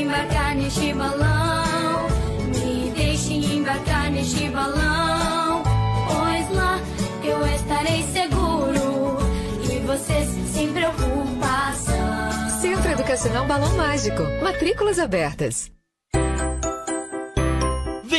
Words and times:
embarcar 0.00 0.54
neste 0.56 0.92
balão. 0.94 2.06
Me 2.48 2.90
deixe 2.90 3.34
embarcar 3.34 4.10
neste 4.10 4.48
balão. 4.48 5.62
Pois 6.08 6.56
lá 6.56 6.78
eu 7.24 7.46
estarei 7.46 8.02
seguro 8.12 9.18
e 9.62 9.78
você 9.86 10.26
sem 10.52 10.72
preocupação. 10.72 12.50
Centro 12.60 12.90
Educacional 12.90 13.46
Balão 13.46 13.76
Mágico. 13.76 14.22
Matrículas 14.42 14.98
abertas. 14.98 15.70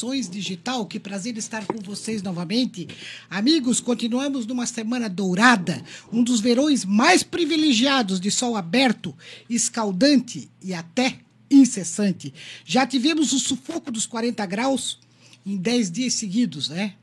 Nações 0.00 0.30
Digital. 0.30 0.86
Que 0.86 0.98
prazer 0.98 1.36
estar 1.36 1.66
com 1.66 1.76
vocês 1.78 2.22
novamente. 2.22 2.88
Amigos, 3.28 3.80
continuamos 3.80 4.46
numa 4.46 4.64
semana 4.64 5.10
dourada, 5.10 5.84
um 6.10 6.24
dos 6.24 6.40
verões 6.40 6.86
mais 6.86 7.22
privilegiados 7.22 8.18
de 8.18 8.30
sol 8.30 8.56
aberto, 8.56 9.14
escaldante 9.48 10.48
e 10.62 10.72
até 10.72 11.18
incessante. 11.50 12.32
Já 12.64 12.86
tivemos 12.86 13.34
o 13.34 13.38
sufoco 13.38 13.90
dos 13.90 14.06
40 14.06 14.46
graus 14.46 14.98
em 15.44 15.58
10 15.58 15.90
dias 15.90 16.14
seguidos, 16.14 16.70
né? 16.70 16.94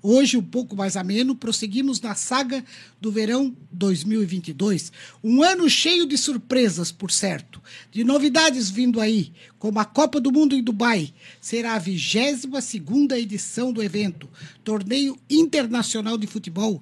Hoje, 0.00 0.36
um 0.36 0.42
pouco 0.42 0.76
mais 0.76 0.96
ameno, 0.96 1.34
prosseguimos 1.34 2.00
na 2.00 2.14
saga 2.14 2.64
do 3.00 3.10
verão 3.10 3.56
2022. 3.72 4.92
Um 5.24 5.42
ano 5.42 5.68
cheio 5.68 6.06
de 6.06 6.16
surpresas, 6.16 6.92
por 6.92 7.10
certo, 7.10 7.60
de 7.90 8.04
novidades 8.04 8.70
vindo 8.70 9.00
aí, 9.00 9.32
como 9.58 9.80
a 9.80 9.84
Copa 9.84 10.20
do 10.20 10.30
Mundo 10.30 10.54
em 10.54 10.62
Dubai. 10.62 11.12
Será 11.40 11.74
a 11.74 11.78
22 11.80 12.62
segunda 12.62 13.18
edição 13.18 13.72
do 13.72 13.82
evento, 13.82 14.28
Torneio 14.62 15.18
Internacional 15.28 16.16
de 16.16 16.28
Futebol, 16.28 16.80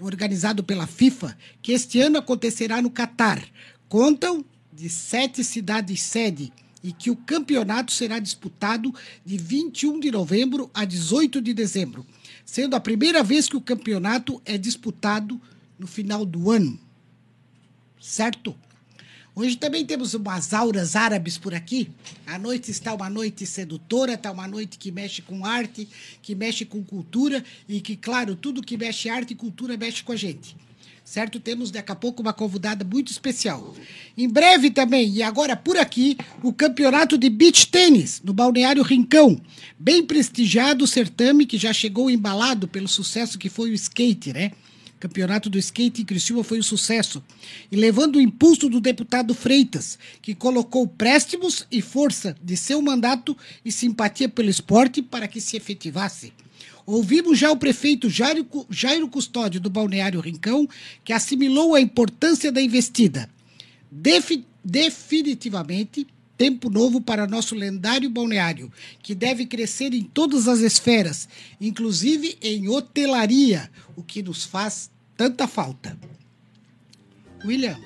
organizado 0.00 0.64
pela 0.64 0.88
FIFA, 0.88 1.38
que 1.62 1.70
este 1.70 2.00
ano 2.00 2.18
acontecerá 2.18 2.82
no 2.82 2.90
Catar. 2.90 3.46
Contam 3.88 4.44
de 4.72 4.90
sete 4.90 5.44
cidades 5.44 6.02
sede 6.02 6.52
e 6.82 6.92
que 6.92 7.10
o 7.10 7.16
campeonato 7.16 7.92
será 7.92 8.18
disputado 8.18 8.94
de 9.24 9.36
21 9.36 9.98
de 9.98 10.10
novembro 10.10 10.70
a 10.72 10.84
18 10.84 11.40
de 11.40 11.52
dezembro, 11.52 12.06
sendo 12.46 12.76
a 12.76 12.80
primeira 12.80 13.24
vez 13.24 13.48
que 13.48 13.56
o 13.56 13.60
campeonato 13.60 14.40
é 14.44 14.56
disputado 14.56 15.38
no 15.76 15.86
final 15.86 16.24
do 16.24 16.50
ano. 16.50 16.78
Certo? 18.00 18.56
Hoje 19.34 19.56
também 19.56 19.84
temos 19.84 20.14
umas 20.14 20.54
auras 20.54 20.96
árabes 20.96 21.36
por 21.36 21.52
aqui. 21.52 21.90
A 22.26 22.38
noite 22.38 22.70
está 22.70 22.94
uma 22.94 23.10
noite 23.10 23.44
sedutora, 23.44 24.14
está 24.14 24.30
uma 24.30 24.48
noite 24.48 24.78
que 24.78 24.90
mexe 24.90 25.20
com 25.20 25.44
arte, 25.44 25.86
que 26.22 26.34
mexe 26.34 26.64
com 26.64 26.82
cultura 26.82 27.44
e 27.68 27.80
que, 27.80 27.96
claro, 27.96 28.34
tudo 28.34 28.62
que 28.62 28.78
mexe 28.78 29.10
arte 29.10 29.32
e 29.32 29.36
cultura 29.36 29.76
mexe 29.76 30.02
com 30.02 30.12
a 30.12 30.16
gente. 30.16 30.56
Certo? 31.06 31.38
Temos 31.38 31.70
daqui 31.70 31.92
a 31.92 31.94
pouco 31.94 32.20
uma 32.20 32.32
convidada 32.32 32.84
muito 32.84 33.12
especial. 33.12 33.74
Em 34.18 34.28
breve 34.28 34.70
também, 34.70 35.08
e 35.08 35.22
agora 35.22 35.54
por 35.56 35.76
aqui, 35.76 36.18
o 36.42 36.52
campeonato 36.52 37.16
de 37.16 37.30
beach 37.30 37.68
tênis 37.68 38.20
no 38.24 38.34
Balneário 38.34 38.82
Rincão. 38.82 39.40
Bem 39.78 40.04
prestigiado 40.04 40.84
o 40.84 40.88
certame 40.88 41.46
que 41.46 41.56
já 41.56 41.72
chegou 41.72 42.10
embalado 42.10 42.66
pelo 42.66 42.88
sucesso 42.88 43.38
que 43.38 43.48
foi 43.48 43.70
o 43.70 43.74
skate, 43.74 44.32
né? 44.32 44.50
Campeonato 44.98 45.48
do 45.48 45.58
skate 45.58 46.02
em 46.02 46.04
Criciúma 46.04 46.42
foi 46.42 46.58
um 46.58 46.62
sucesso. 46.62 47.22
E 47.70 47.76
levando 47.76 48.16
o 48.16 48.20
impulso 48.20 48.68
do 48.68 48.80
deputado 48.80 49.32
Freitas, 49.32 49.98
que 50.20 50.34
colocou 50.34 50.88
préstimos 50.88 51.66
e 51.70 51.80
força 51.80 52.34
de 52.42 52.56
seu 52.56 52.82
mandato 52.82 53.36
e 53.64 53.70
simpatia 53.70 54.28
pelo 54.28 54.50
esporte 54.50 55.02
para 55.02 55.28
que 55.28 55.40
se 55.40 55.56
efetivasse. 55.56 56.32
Ouvimos 56.86 57.36
já 57.36 57.50
o 57.50 57.56
prefeito 57.56 58.08
Jairo, 58.08 59.08
Custódio 59.10 59.60
do 59.60 59.68
Balneário 59.68 60.20
Rincão, 60.20 60.68
que 61.04 61.12
assimilou 61.12 61.74
a 61.74 61.80
importância 61.80 62.52
da 62.52 62.62
investida. 62.62 63.28
Defi, 63.90 64.44
definitivamente, 64.64 66.06
tempo 66.38 66.70
novo 66.70 67.00
para 67.00 67.26
nosso 67.26 67.56
lendário 67.56 68.08
balneário, 68.08 68.70
que 69.02 69.14
deve 69.14 69.46
crescer 69.46 69.92
em 69.94 70.02
todas 70.02 70.46
as 70.46 70.60
esferas, 70.60 71.28
inclusive 71.60 72.38
em 72.40 72.68
hotelaria, 72.68 73.70
o 73.96 74.02
que 74.02 74.22
nos 74.22 74.44
faz 74.44 74.88
tanta 75.16 75.48
falta. 75.48 75.98
William. 77.44 77.76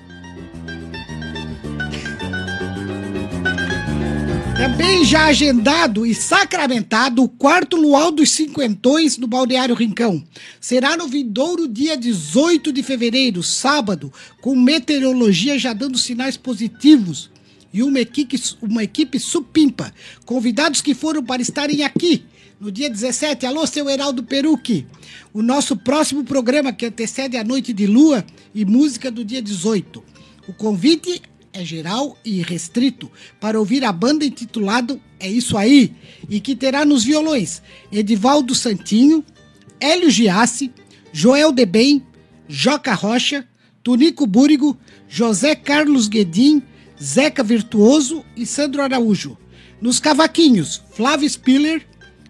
Também 4.55 5.03
já 5.03 5.25
agendado 5.25 6.05
e 6.05 6.13
sacramentado 6.13 7.23
o 7.23 7.29
quarto 7.29 7.75
luau 7.75 8.11
dos 8.11 8.31
cinquentões 8.31 9.17
no 9.17 9.25
Balneário 9.25 9.73
Rincão. 9.73 10.23
Será 10.59 10.95
no 10.95 11.07
vindouro 11.07 11.67
dia 11.67 11.97
18 11.97 12.71
de 12.71 12.83
fevereiro, 12.83 13.41
sábado, 13.41 14.11
com 14.41 14.55
meteorologia 14.55 15.57
já 15.57 15.73
dando 15.73 15.97
sinais 15.97 16.37
positivos 16.37 17.31
e 17.73 17.81
uma 17.81 17.99
equipe, 17.99 18.39
uma 18.61 18.83
equipe 18.83 19.19
supimpa. 19.19 19.93
Convidados 20.25 20.81
que 20.81 20.93
foram 20.93 21.23
para 21.23 21.41
estarem 21.41 21.83
aqui 21.83 22.23
no 22.59 22.71
dia 22.71 22.89
17. 22.89 23.45
Alô, 23.45 23.65
seu 23.65 23.89
Heraldo 23.89 24.23
Peruque. 24.23 24.85
O 25.33 25.41
nosso 25.41 25.75
próximo 25.75 26.23
programa 26.23 26.71
que 26.71 26.85
antecede 26.85 27.37
a 27.37 27.43
Noite 27.43 27.73
de 27.73 27.87
Lua 27.87 28.23
e 28.53 28.65
música 28.65 29.09
do 29.09 29.25
dia 29.25 29.41
18. 29.41 30.03
O 30.47 30.53
convite 30.53 31.21
é 31.53 31.65
geral 31.65 32.17
e 32.23 32.41
restrito 32.41 33.11
para 33.39 33.59
ouvir 33.59 33.83
a 33.83 33.91
banda 33.91 34.25
intitulada 34.25 34.99
É 35.19 35.29
Isso 35.29 35.57
Aí, 35.57 35.93
e 36.29 36.39
que 36.39 36.55
terá 36.55 36.85
nos 36.85 37.03
violões 37.03 37.61
Edivaldo 37.91 38.55
Santinho, 38.55 39.23
Hélio 39.79 40.09
Giassi, 40.09 40.71
Joel 41.11 41.51
Debem, 41.51 42.03
Joca 42.47 42.93
Rocha, 42.93 43.47
Tunico 43.83 44.25
Búrigo, 44.25 44.77
José 45.09 45.55
Carlos 45.55 46.07
Guedin, 46.07 46.61
Zeca 47.01 47.43
Virtuoso 47.43 48.23
e 48.35 48.45
Sandro 48.45 48.81
Araújo. 48.81 49.37
Nos 49.81 49.99
cavaquinhos, 49.99 50.81
Flávio 50.91 51.27
Spiller, 51.27 51.85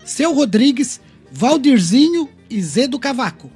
Seu 0.05 0.33
Rodrigues, 0.33 1.01
Valdirzinho 1.31 2.29
e 2.49 2.61
Zé 2.61 2.87
do 2.87 2.97
Cavaco. 2.97 3.51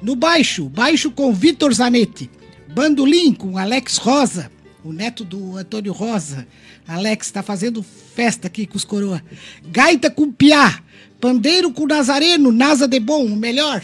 No 0.00 0.14
baixo, 0.14 0.68
baixo 0.68 1.10
com 1.10 1.32
Vitor 1.34 1.72
Zanetti. 1.74 2.30
Bandolim 2.72 3.34
com 3.34 3.58
Alex 3.58 3.96
Rosa, 3.96 4.50
o 4.84 4.92
neto 4.92 5.24
do 5.24 5.56
Antônio 5.56 5.92
Rosa. 5.92 6.46
Alex 6.86 7.26
está 7.26 7.42
fazendo 7.42 7.82
festa 7.82 8.46
aqui 8.46 8.66
com 8.66 8.76
os 8.76 8.84
coroa. 8.84 9.22
Gaita 9.66 10.10
com 10.10 10.32
Piá, 10.32 10.82
pandeiro 11.20 11.70
com 11.70 11.86
Nazareno, 11.86 12.50
Nasa 12.50 12.88
de 12.88 12.98
Bom, 12.98 13.26
o 13.26 13.36
melhor. 13.36 13.82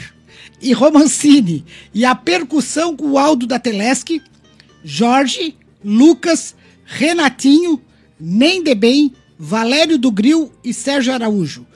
E 0.60 0.72
Romancini. 0.72 1.64
E 1.92 2.04
a 2.04 2.14
percussão 2.14 2.96
com 2.96 3.12
o 3.12 3.18
Aldo 3.18 3.46
da 3.46 3.58
Telesque, 3.58 4.22
Jorge, 4.82 5.56
Lucas, 5.84 6.54
Renatinho, 6.84 7.80
Nem 8.18 8.62
de 8.62 8.74
Bem, 8.74 9.12
Valério 9.38 9.98
do 9.98 10.10
Gril 10.10 10.52
e 10.64 10.72
Sérgio 10.72 11.12
Araújo. 11.12 11.66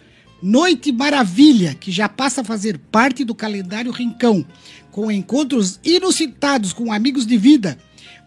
Noite 0.42 0.90
Maravilha, 0.90 1.74
que 1.74 1.92
já 1.92 2.08
passa 2.08 2.40
a 2.40 2.44
fazer 2.44 2.78
parte 2.90 3.24
do 3.24 3.34
calendário 3.34 3.92
Rincão, 3.92 4.44
com 4.90 5.10
encontros 5.10 5.78
inusitados 5.84 6.72
com 6.72 6.90
amigos 6.90 7.26
de 7.26 7.36
vida 7.36 7.76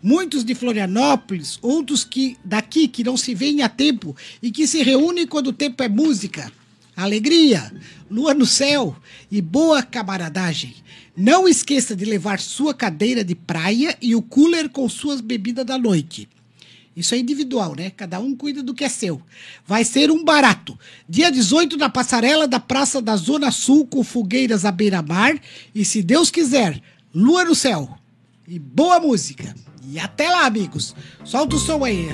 muitos 0.04 0.44
de 0.44 0.54
Florianópolis, 0.54 1.58
outros 1.62 2.04
que 2.04 2.38
daqui 2.44 2.90
que 2.90 3.06
não 3.06 3.16
se 3.16 3.34
veem 3.34 3.62
há 3.62 3.70
tempo 3.70 4.14
e 4.42 4.52
que 4.52 4.68
se 4.68 4.84
reúnem 4.84 5.26
quando 5.26 5.48
o 5.48 5.54
tempo 5.54 5.82
é 5.82 5.88
música, 5.88 6.52
alegria, 6.96 7.72
lua 8.12 8.34
no 8.34 8.46
céu 8.46 8.94
e 9.32 9.42
boa 9.42 9.82
camaradagem. 9.82 10.76
Não 11.16 11.48
esqueça 11.48 11.96
de 11.96 12.04
levar 12.04 12.40
sua 12.40 12.74
cadeira 12.74 13.24
de 13.24 13.34
praia 13.34 13.98
e 14.02 14.14
o 14.14 14.22
cooler 14.22 14.68
com 14.68 14.90
suas 14.90 15.22
bebidas 15.22 15.66
da 15.66 15.78
noite. 15.78 16.28
Isso 16.96 17.16
é 17.16 17.18
individual, 17.18 17.76
né? 17.76 17.90
Cada 17.90 18.20
um 18.20 18.36
cuida 18.36 18.62
do 18.62 18.74
que 18.74 18.84
é 18.84 18.90
seu. 18.90 19.22
Vai 19.66 19.84
ser 19.84 20.12
um 20.12 20.24
barato. 20.24 20.78
Dia 21.10 21.32
18 21.32 21.76
na 21.78 21.90
passarela 21.90 22.48
da 22.48 22.60
Praça 22.60 23.02
da 23.02 23.16
Zona 23.16 23.52
Sul 23.52 23.88
com 23.88 24.04
fogueiras 24.04 24.64
à 24.64 24.72
beira-mar 24.72 25.40
e, 25.74 25.84
se 25.84 26.04
Deus 26.04 26.30
quiser, 26.30 26.80
lua 27.14 27.46
no 27.46 27.56
céu 27.56 27.98
e 28.48 28.60
boa 28.60 29.00
música. 29.00 29.56
E 29.86 30.00
até 30.00 30.30
lá, 30.30 30.46
amigos. 30.46 30.96
Solta 31.26 31.56
o 31.56 31.60
som 31.60 31.84
aí. 31.84 32.08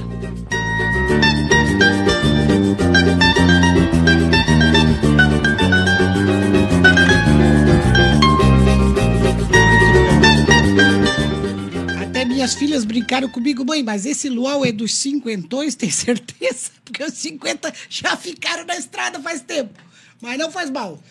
Até 12.01 12.25
minhas 12.25 12.55
filhas 12.55 12.83
brincaram 12.83 13.29
comigo, 13.29 13.63
mãe, 13.63 13.83
mas 13.83 14.05
esse 14.05 14.29
luau 14.29 14.65
é 14.65 14.71
dos 14.71 14.95
cinquentões, 14.95 15.75
tem 15.75 15.91
certeza? 15.91 16.71
Porque 16.83 17.03
os 17.03 17.13
cinquenta 17.13 17.71
já 17.87 18.17
ficaram 18.17 18.65
na 18.65 18.75
estrada 18.75 19.19
faz 19.19 19.41
tempo. 19.41 19.79
Mas 20.19 20.39
não 20.39 20.51
faz 20.51 20.71
mal. 20.71 21.01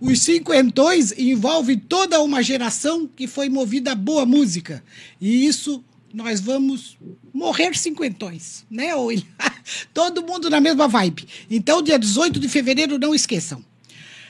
Os 0.00 0.22
cinquentões 0.22 1.12
envolve 1.12 1.76
toda 1.76 2.20
uma 2.20 2.42
geração 2.42 3.06
que 3.06 3.26
foi 3.26 3.48
movida 3.48 3.92
a 3.92 3.94
boa 3.94 4.26
música. 4.26 4.82
E 5.20 5.46
isso 5.46 5.84
nós 6.16 6.40
vamos 6.40 6.96
morrer 7.30 7.76
cinquentões, 7.76 8.64
né, 8.70 8.94
William? 8.94 9.26
Todo 9.92 10.22
mundo 10.22 10.48
na 10.48 10.62
mesma 10.62 10.88
vibe. 10.88 11.28
Então, 11.50 11.82
dia 11.82 11.98
18 11.98 12.40
de 12.40 12.48
fevereiro, 12.48 12.98
não 12.98 13.14
esqueçam. 13.14 13.62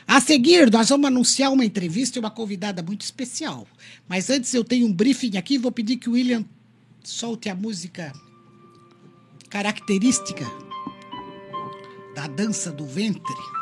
A 0.04 0.20
seguir, 0.20 0.68
nós 0.68 0.88
vamos 0.88 1.06
anunciar 1.06 1.52
uma 1.52 1.64
entrevista 1.64 2.18
e 2.18 2.20
uma 2.20 2.30
convidada 2.30 2.82
muito 2.82 3.02
especial. 3.02 3.68
Mas 4.08 4.28
antes 4.28 4.52
eu 4.52 4.64
tenho 4.64 4.84
um 4.84 4.92
briefing 4.92 5.36
aqui, 5.36 5.58
vou 5.58 5.70
pedir 5.70 5.96
que 5.96 6.08
o 6.08 6.14
William 6.14 6.44
solte 7.04 7.48
a 7.48 7.54
música 7.54 8.12
característica 9.48 10.44
da 12.16 12.26
dança 12.26 12.72
do 12.72 12.84
ventre. 12.84 13.55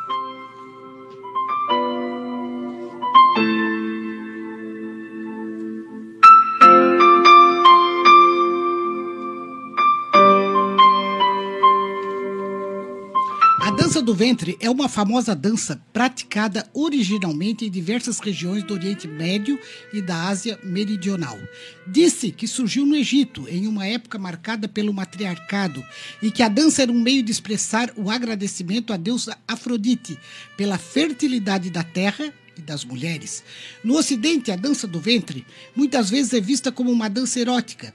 Do 14.05 14.13
ventre 14.13 14.55
é 14.59 14.69
uma 14.69 14.87
famosa 14.87 15.35
dança 15.35 15.81
praticada 15.91 16.69
originalmente 16.75 17.65
em 17.65 17.71
diversas 17.71 18.19
regiões 18.19 18.63
do 18.63 18.75
Oriente 18.75 19.07
Médio 19.07 19.59
e 19.91 19.99
da 19.99 20.27
Ásia 20.27 20.59
Meridional. 20.63 21.39
Disse 21.87 22.31
que 22.31 22.47
surgiu 22.47 22.85
no 22.85 22.95
Egito, 22.95 23.47
em 23.49 23.65
uma 23.65 23.87
época 23.87 24.19
marcada 24.19 24.67
pelo 24.67 24.93
matriarcado, 24.93 25.83
e 26.21 26.29
que 26.29 26.43
a 26.43 26.47
dança 26.47 26.83
era 26.83 26.91
um 26.91 27.01
meio 27.01 27.23
de 27.23 27.31
expressar 27.31 27.91
o 27.95 28.11
agradecimento 28.11 28.93
à 28.93 28.97
deusa 28.97 29.35
Afrodite 29.47 30.19
pela 30.55 30.77
fertilidade 30.77 31.71
da 31.71 31.83
terra 31.83 32.31
e 32.55 32.61
das 32.61 32.85
mulheres. 32.85 33.43
No 33.83 33.97
Ocidente, 33.97 34.51
a 34.51 34.55
dança 34.55 34.85
do 34.85 34.99
ventre 34.99 35.43
muitas 35.75 36.11
vezes 36.11 36.31
é 36.31 36.39
vista 36.39 36.71
como 36.71 36.91
uma 36.91 37.09
dança 37.09 37.39
erótica, 37.39 37.91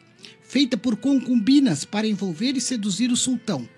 feita 0.51 0.77
por 0.77 0.97
concubinas 0.97 1.85
para 1.85 2.09
envolver 2.09 2.57
e 2.57 2.61
seduzir 2.61 3.13
o 3.13 3.17
sultão. 3.17 3.69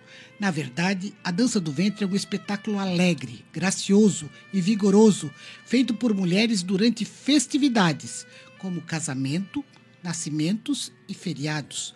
Na 0.40 0.50
verdade, 0.50 1.12
a 1.22 1.30
dança 1.30 1.60
do 1.60 1.70
ventre 1.70 2.02
é 2.02 2.08
um 2.08 2.16
espetáculo 2.16 2.78
alegre, 2.78 3.44
gracioso 3.52 4.30
e 4.54 4.58
vigoroso, 4.58 5.30
feito 5.66 5.92
por 5.92 6.14
mulheres 6.14 6.62
durante 6.62 7.04
festividades, 7.04 8.26
como 8.58 8.80
casamento, 8.80 9.62
nascimentos 10.02 10.90
e 11.06 11.12
feriados. 11.12 11.94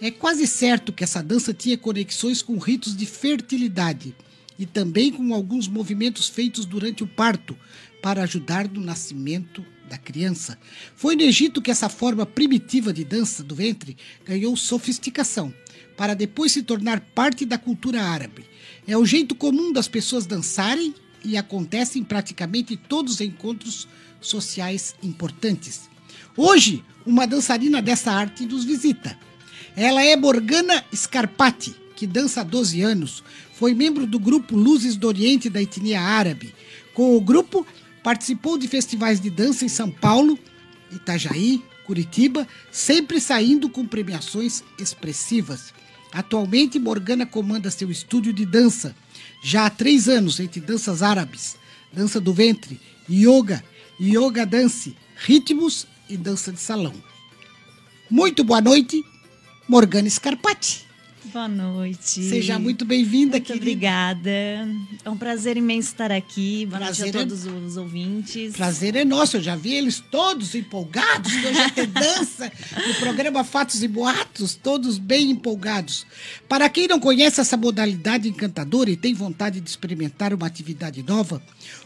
É 0.00 0.10
quase 0.10 0.46
certo 0.46 0.90
que 0.90 1.04
essa 1.04 1.22
dança 1.22 1.52
tinha 1.52 1.76
conexões 1.76 2.40
com 2.40 2.56
ritos 2.56 2.96
de 2.96 3.04
fertilidade 3.04 4.16
e 4.58 4.64
também 4.64 5.12
com 5.12 5.34
alguns 5.34 5.68
movimentos 5.68 6.30
feitos 6.30 6.64
durante 6.64 7.04
o 7.04 7.06
parto 7.06 7.58
para 8.00 8.22
ajudar 8.22 8.70
no 8.70 8.80
nascimento 8.80 9.62
da 9.88 9.98
criança. 9.98 10.58
Foi 10.96 11.16
no 11.16 11.22
Egito 11.22 11.62
que 11.62 11.70
essa 11.70 11.88
forma 11.88 12.24
primitiva 12.24 12.92
de 12.92 13.04
dança 13.04 13.42
do 13.42 13.54
ventre 13.54 13.96
ganhou 14.24 14.56
sofisticação 14.56 15.52
para 15.96 16.14
depois 16.14 16.52
se 16.52 16.62
tornar 16.62 17.00
parte 17.00 17.44
da 17.44 17.58
cultura 17.58 18.02
árabe. 18.02 18.44
É 18.86 18.96
o 18.96 19.06
jeito 19.06 19.34
comum 19.34 19.72
das 19.72 19.88
pessoas 19.88 20.26
dançarem 20.26 20.94
e 21.24 21.36
acontece 21.36 21.98
em 21.98 22.04
praticamente 22.04 22.76
todos 22.76 23.14
os 23.14 23.20
encontros 23.20 23.88
sociais 24.20 24.94
importantes. 25.02 25.88
Hoje, 26.36 26.84
uma 27.06 27.26
dançarina 27.26 27.80
dessa 27.80 28.10
arte 28.10 28.44
nos 28.44 28.64
visita. 28.64 29.18
Ela 29.76 30.02
é 30.02 30.16
Morgana 30.16 30.84
Scarpati, 30.94 31.74
que 31.96 32.06
dança 32.06 32.40
há 32.40 32.44
12 32.44 32.82
anos. 32.82 33.22
Foi 33.54 33.74
membro 33.74 34.06
do 34.06 34.18
grupo 34.18 34.56
Luzes 34.56 34.96
do 34.96 35.06
Oriente 35.06 35.48
da 35.48 35.62
etnia 35.62 36.00
árabe. 36.00 36.54
Com 36.92 37.16
o 37.16 37.20
grupo, 37.20 37.66
participou 38.04 38.58
de 38.58 38.68
festivais 38.68 39.18
de 39.18 39.30
dança 39.30 39.64
em 39.64 39.68
São 39.68 39.90
Paulo, 39.90 40.38
Itajaí, 40.92 41.64
Curitiba, 41.86 42.46
sempre 42.70 43.18
saindo 43.18 43.68
com 43.70 43.86
premiações 43.86 44.62
expressivas. 44.78 45.72
Atualmente, 46.12 46.78
Morgana 46.78 47.24
comanda 47.24 47.70
seu 47.70 47.90
estúdio 47.90 48.32
de 48.32 48.44
dança, 48.44 48.94
já 49.42 49.66
há 49.66 49.70
três 49.70 50.06
anos, 50.06 50.38
entre 50.38 50.60
danças 50.60 51.02
árabes, 51.02 51.56
dança 51.92 52.20
do 52.20 52.32
ventre, 52.32 52.78
yoga, 53.10 53.64
yoga 53.98 54.44
dance, 54.44 54.94
ritmos 55.16 55.86
e 56.08 56.16
dança 56.16 56.52
de 56.52 56.60
salão. 56.60 56.94
Muito 58.10 58.44
boa 58.44 58.60
noite, 58.60 59.02
Morgana 59.66 60.08
Scarpati. 60.10 60.83
Boa 61.32 61.48
noite. 61.48 62.22
Seja 62.28 62.58
muito 62.58 62.84
bem-vinda, 62.84 63.38
Muito 63.38 63.46
querida. 63.46 63.64
obrigada. 63.64 64.30
É 65.04 65.10
um 65.10 65.16
prazer 65.16 65.56
imenso 65.56 65.88
estar 65.88 66.12
aqui. 66.12 66.66
Boa 66.66 66.78
Prazer 66.78 67.04
noite 67.06 67.16
a 67.16 67.20
é- 67.20 67.24
todos 67.24 67.46
os 67.46 67.76
ouvintes. 67.76 68.52
Prazer 68.54 68.94
é 68.94 69.04
nosso, 69.04 69.38
eu 69.38 69.42
já 69.42 69.56
vi 69.56 69.74
eles 69.74 70.00
todos 70.10 70.54
empolgados, 70.54 71.32
que 71.32 71.46
hoje 71.46 71.70
tem 71.72 71.86
dança 71.88 72.52
no 72.86 72.94
programa 72.96 73.42
Fatos 73.42 73.82
e 73.82 73.88
Boatos, 73.88 74.54
todos 74.54 74.98
bem 74.98 75.30
empolgados. 75.30 76.06
Para 76.48 76.68
quem 76.68 76.86
não 76.86 77.00
conhece 77.00 77.40
essa 77.40 77.56
modalidade 77.56 78.28
encantadora 78.28 78.90
e 78.90 78.96
tem 78.96 79.14
vontade 79.14 79.60
de 79.60 79.68
experimentar 79.68 80.32
uma 80.34 80.46
atividade 80.46 81.02
nova, 81.02 81.42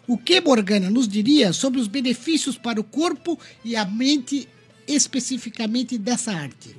o 0.06 0.18
que 0.18 0.40
Morgana 0.40 0.90
nos 0.90 1.08
diria 1.08 1.52
sobre 1.52 1.80
os 1.80 1.86
benefícios 1.86 2.58
para 2.58 2.80
o 2.80 2.84
corpo 2.84 3.38
e 3.64 3.76
a 3.76 3.84
mente 3.84 4.46
especificamente 4.86 5.96
dessa 5.96 6.32
arte? 6.32 6.74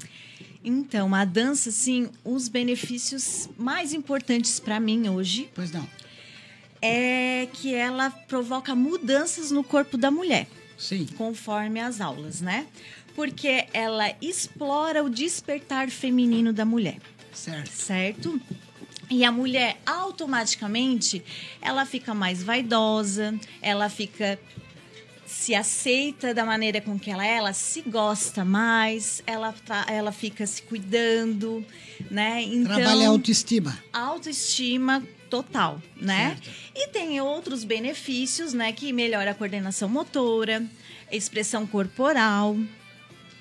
Então, 0.63 1.15
a 1.15 1.23
dança, 1.23 1.71
sim, 1.71 2.09
os 2.23 2.47
benefícios 2.47 3.49
mais 3.57 3.93
importantes 3.93 4.59
para 4.59 4.79
mim 4.79 5.07
hoje 5.07 5.49
Pois 5.55 5.71
não. 5.71 5.87
é 6.81 7.47
que 7.53 7.73
ela 7.73 8.09
provoca 8.09 8.75
mudanças 8.75 9.51
no 9.51 9.63
corpo 9.63 9.97
da 9.97 10.11
mulher, 10.11 10.47
Sim. 10.77 11.05
conforme 11.17 11.79
as 11.79 12.01
aulas, 12.01 12.41
né? 12.41 12.67
Porque 13.15 13.67
ela 13.73 14.13
explora 14.21 15.03
o 15.03 15.09
despertar 15.09 15.89
feminino 15.89 16.51
da 16.53 16.65
mulher. 16.65 16.97
Certo. 17.33 17.69
certo? 17.69 18.41
E 19.09 19.23
a 19.23 19.31
mulher 19.31 19.77
automaticamente 19.85 21.23
ela 21.61 21.85
fica 21.85 22.13
mais 22.13 22.43
vaidosa, 22.43 23.33
ela 23.61 23.89
fica 23.89 24.37
se 25.29 25.53
aceita 25.53 26.33
da 26.33 26.43
maneira 26.43 26.81
com 26.81 26.97
que 26.97 27.11
ela 27.11 27.25
é, 27.25 27.35
ela 27.37 27.53
se 27.53 27.81
gosta 27.81 28.43
mais, 28.43 29.21
ela 29.27 29.53
tá- 29.65 29.85
ela 29.87 30.11
fica 30.11 30.45
se 30.47 30.61
cuidando, 30.63 31.63
né? 32.09 32.41
Então 32.41 32.75
Trabalha 32.75 33.05
a 33.07 33.09
autoestima. 33.11 33.77
autoestima 33.93 35.03
total, 35.29 35.79
né? 35.95 36.29
Certo. 36.41 36.49
E 36.75 36.87
tem 36.87 37.21
outros 37.21 37.63
benefícios, 37.63 38.53
né, 38.53 38.71
que 38.71 38.91
melhora 38.91 39.29
a 39.31 39.33
coordenação 39.35 39.87
motora, 39.87 40.65
expressão 41.11 41.67
corporal, 41.67 42.57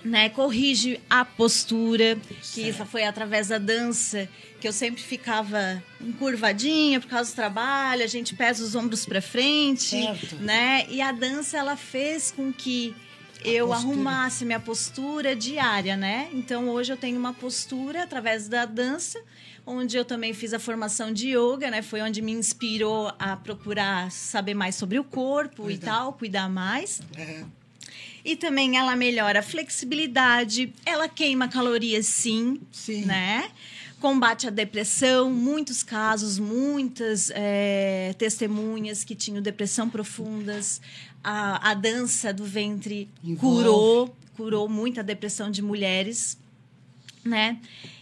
né, 0.08 0.28
corrige 0.30 1.00
a 1.08 1.24
postura, 1.24 2.18
que 2.54 2.62
isso 2.62 2.84
foi 2.86 3.04
através 3.04 3.48
da 3.48 3.58
dança, 3.58 4.28
que 4.60 4.66
eu 4.66 4.72
sempre 4.72 5.02
ficava 5.02 5.82
encurvadinha 6.00 6.98
por 7.00 7.08
causa 7.08 7.30
do 7.30 7.34
trabalho, 7.36 8.02
a 8.02 8.06
gente 8.06 8.34
pesa 8.34 8.64
os 8.64 8.74
ombros 8.74 9.04
para 9.06 9.20
frente, 9.20 9.90
Certo. 10.00 10.36
né? 10.36 10.86
E 10.88 11.00
a 11.00 11.12
dança 11.12 11.58
ela 11.58 11.76
fez 11.76 12.30
com 12.30 12.52
que 12.52 12.94
eu 13.44 13.68
postura. 13.68 13.92
arrumasse 13.92 14.44
minha 14.44 14.58
postura 14.58 15.36
diária, 15.36 15.96
né? 15.96 16.28
Então 16.32 16.68
hoje 16.68 16.92
eu 16.92 16.96
tenho 16.96 17.18
uma 17.18 17.32
postura 17.32 18.02
através 18.02 18.48
da 18.48 18.64
dança, 18.64 19.20
onde 19.64 19.96
eu 19.96 20.04
também 20.04 20.32
fiz 20.32 20.52
a 20.52 20.58
formação 20.58 21.12
de 21.12 21.36
yoga, 21.36 21.70
né? 21.70 21.82
Foi 21.82 22.00
onde 22.00 22.20
me 22.22 22.32
inspirou 22.32 23.12
a 23.18 23.36
procurar 23.36 24.10
saber 24.10 24.54
mais 24.54 24.74
sobre 24.74 24.98
o 24.98 25.04
corpo 25.04 25.70
e 25.70 25.78
tal, 25.78 26.14
cuidar 26.14 26.48
mais. 26.48 27.00
É, 27.16 27.44
E 28.24 28.36
também 28.36 28.76
ela 28.76 28.94
melhora 28.96 29.40
a 29.40 29.42
flexibilidade, 29.42 30.72
ela 30.84 31.08
queima 31.08 31.48
calorias 31.48 32.06
sim, 32.06 32.60
Sim. 32.72 33.04
né? 33.04 33.50
Combate 34.00 34.46
a 34.46 34.50
depressão, 34.50 35.30
muitos 35.30 35.82
casos, 35.82 36.38
muitas 36.38 37.30
é, 37.34 38.14
testemunhas 38.16 39.02
que 39.02 39.14
tinham 39.14 39.42
depressão 39.42 39.90
profundas. 39.90 40.80
A, 41.22 41.70
a 41.70 41.74
dança 41.74 42.32
do 42.32 42.44
ventre 42.44 43.08
Envolve. 43.24 43.56
curou, 43.64 44.16
curou 44.36 44.68
muita 44.68 45.02
depressão 45.02 45.50
de 45.50 45.60
mulheres, 45.60 46.38
né? 47.24 47.58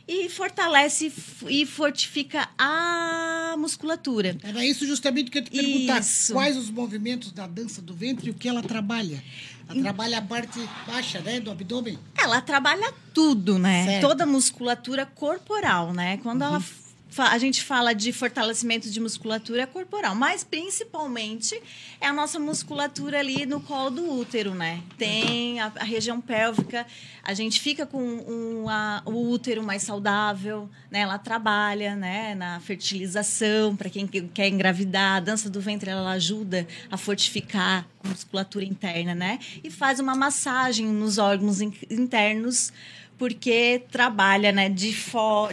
E 0.08 0.28
fortalece 0.28 1.12
e 1.48 1.66
fortifica 1.66 2.48
a 2.56 3.56
musculatura. 3.58 4.36
Era 4.42 4.64
isso 4.64 4.86
justamente 4.86 5.30
que 5.32 5.38
eu 5.38 5.42
te 5.44 5.50
perguntar. 5.50 6.00
Isso. 6.00 6.32
Quais 6.32 6.56
os 6.56 6.70
movimentos 6.70 7.32
da 7.32 7.46
dança 7.46 7.82
do 7.82 7.92
ventre 7.92 8.28
e 8.28 8.30
o 8.30 8.34
que 8.34 8.48
ela 8.48 8.62
trabalha? 8.62 9.22
Ela 9.68 9.82
trabalha 9.82 10.18
a 10.18 10.22
parte 10.22 10.60
baixa, 10.86 11.20
né, 11.20 11.40
do 11.40 11.50
abdômen? 11.50 11.98
Ela 12.16 12.40
trabalha 12.40 12.94
tudo, 13.12 13.58
né? 13.58 13.84
Certo. 13.84 14.08
Toda 14.08 14.22
a 14.22 14.26
musculatura 14.26 15.04
corporal, 15.04 15.92
né? 15.92 16.18
Quando 16.18 16.42
ela 16.42 16.60
fa- 16.60 16.85
a 17.24 17.38
gente 17.38 17.62
fala 17.62 17.92
de 17.94 18.12
fortalecimento 18.12 18.90
de 18.90 19.00
musculatura 19.00 19.66
corporal, 19.66 20.14
mas 20.14 20.44
principalmente 20.44 21.60
é 22.00 22.06
a 22.06 22.12
nossa 22.12 22.38
musculatura 22.38 23.18
ali 23.18 23.46
no 23.46 23.60
colo 23.60 23.90
do 23.90 24.12
útero, 24.18 24.54
né? 24.54 24.82
Tem 24.98 25.60
a, 25.60 25.72
a 25.76 25.84
região 25.84 26.20
pélvica, 26.20 26.86
a 27.22 27.34
gente 27.34 27.60
fica 27.60 27.84
com 27.86 28.02
um, 28.02 28.68
a- 28.68 29.02
o 29.04 29.30
útero 29.30 29.62
mais 29.62 29.82
saudável, 29.82 30.68
né? 30.90 31.00
Ela 31.00 31.18
trabalha, 31.18 31.96
né? 31.96 32.34
Na 32.34 32.60
fertilização 32.60 33.74
para 33.76 33.90
quem 33.90 34.06
que- 34.06 34.22
quer 34.22 34.48
engravidar, 34.48 35.16
a 35.16 35.20
dança 35.20 35.48
do 35.50 35.60
ventre 35.60 35.90
ela 35.90 36.10
ajuda 36.12 36.66
a 36.90 36.96
fortificar 36.96 37.86
a 38.04 38.08
musculatura 38.08 38.64
interna, 38.64 39.14
né? 39.14 39.38
E 39.64 39.70
faz 39.70 39.98
uma 40.00 40.14
massagem 40.14 40.86
nos 40.86 41.18
órgãos 41.18 41.60
in- 41.60 41.72
internos 41.90 42.72
porque 43.18 43.82
trabalha, 43.90 44.52
né, 44.52 44.68
de 44.68 44.94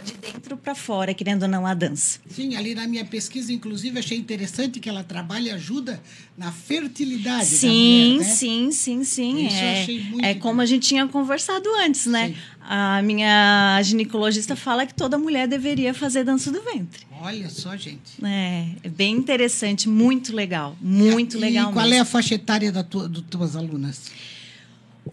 de 0.04 0.12
dentro 0.20 0.56
para 0.56 0.74
fora, 0.74 1.14
querendo 1.14 1.42
ou 1.44 1.48
não 1.48 1.66
a 1.66 1.74
dança. 1.74 2.18
Sim, 2.28 2.56
ali 2.56 2.74
na 2.74 2.86
minha 2.86 3.04
pesquisa, 3.04 3.52
inclusive, 3.52 3.98
achei 3.98 4.18
interessante 4.18 4.80
que 4.80 4.88
ela 4.88 5.02
trabalha 5.02 5.48
e 5.48 5.50
ajuda 5.52 6.00
na 6.36 6.52
fertilidade 6.52 7.50
da 7.50 7.56
Sim, 7.56 8.12
mulher, 8.14 8.18
né? 8.26 8.34
sim, 8.34 8.70
sim, 8.72 9.04
sim. 9.04 9.46
Isso 9.46 9.56
eu 9.56 9.62
é, 9.68 9.82
achei 9.82 10.02
muito 10.04 10.24
é 10.24 10.34
como 10.34 10.60
a 10.60 10.66
gente 10.66 10.86
tinha 10.88 11.06
conversado 11.06 11.68
antes, 11.84 12.06
né? 12.06 12.28
Sim. 12.28 12.36
A 12.66 13.02
minha 13.02 13.80
ginecologista 13.82 14.56
fala 14.56 14.86
que 14.86 14.94
toda 14.94 15.18
mulher 15.18 15.46
deveria 15.46 15.92
fazer 15.94 16.24
dança 16.24 16.50
do 16.50 16.60
ventre. 16.62 17.06
Olha 17.20 17.48
só, 17.48 17.76
gente. 17.76 18.22
É, 18.22 18.66
é 18.82 18.88
bem 18.88 19.14
interessante, 19.16 19.88
muito 19.88 20.34
legal, 20.34 20.76
muito 20.80 21.36
e 21.36 21.40
legal 21.40 21.72
qual 21.72 21.84
mesmo. 21.84 21.98
é 21.98 22.00
a 22.00 22.04
faixa 22.04 22.34
etária 22.34 22.70
da 22.72 22.82
tua, 22.82 23.08
das 23.08 23.22
tuas 23.30 23.56
alunas? 23.56 24.10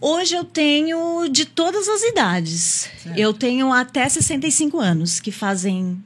Hoje 0.00 0.34
eu 0.34 0.44
tenho 0.44 1.28
de 1.28 1.44
todas 1.44 1.88
as 1.88 2.02
idades. 2.02 2.88
Certo. 3.02 3.18
Eu 3.18 3.32
tenho 3.32 3.72
até 3.72 4.08
65 4.08 4.78
anos 4.80 5.20
que 5.20 5.30
fazem 5.30 6.02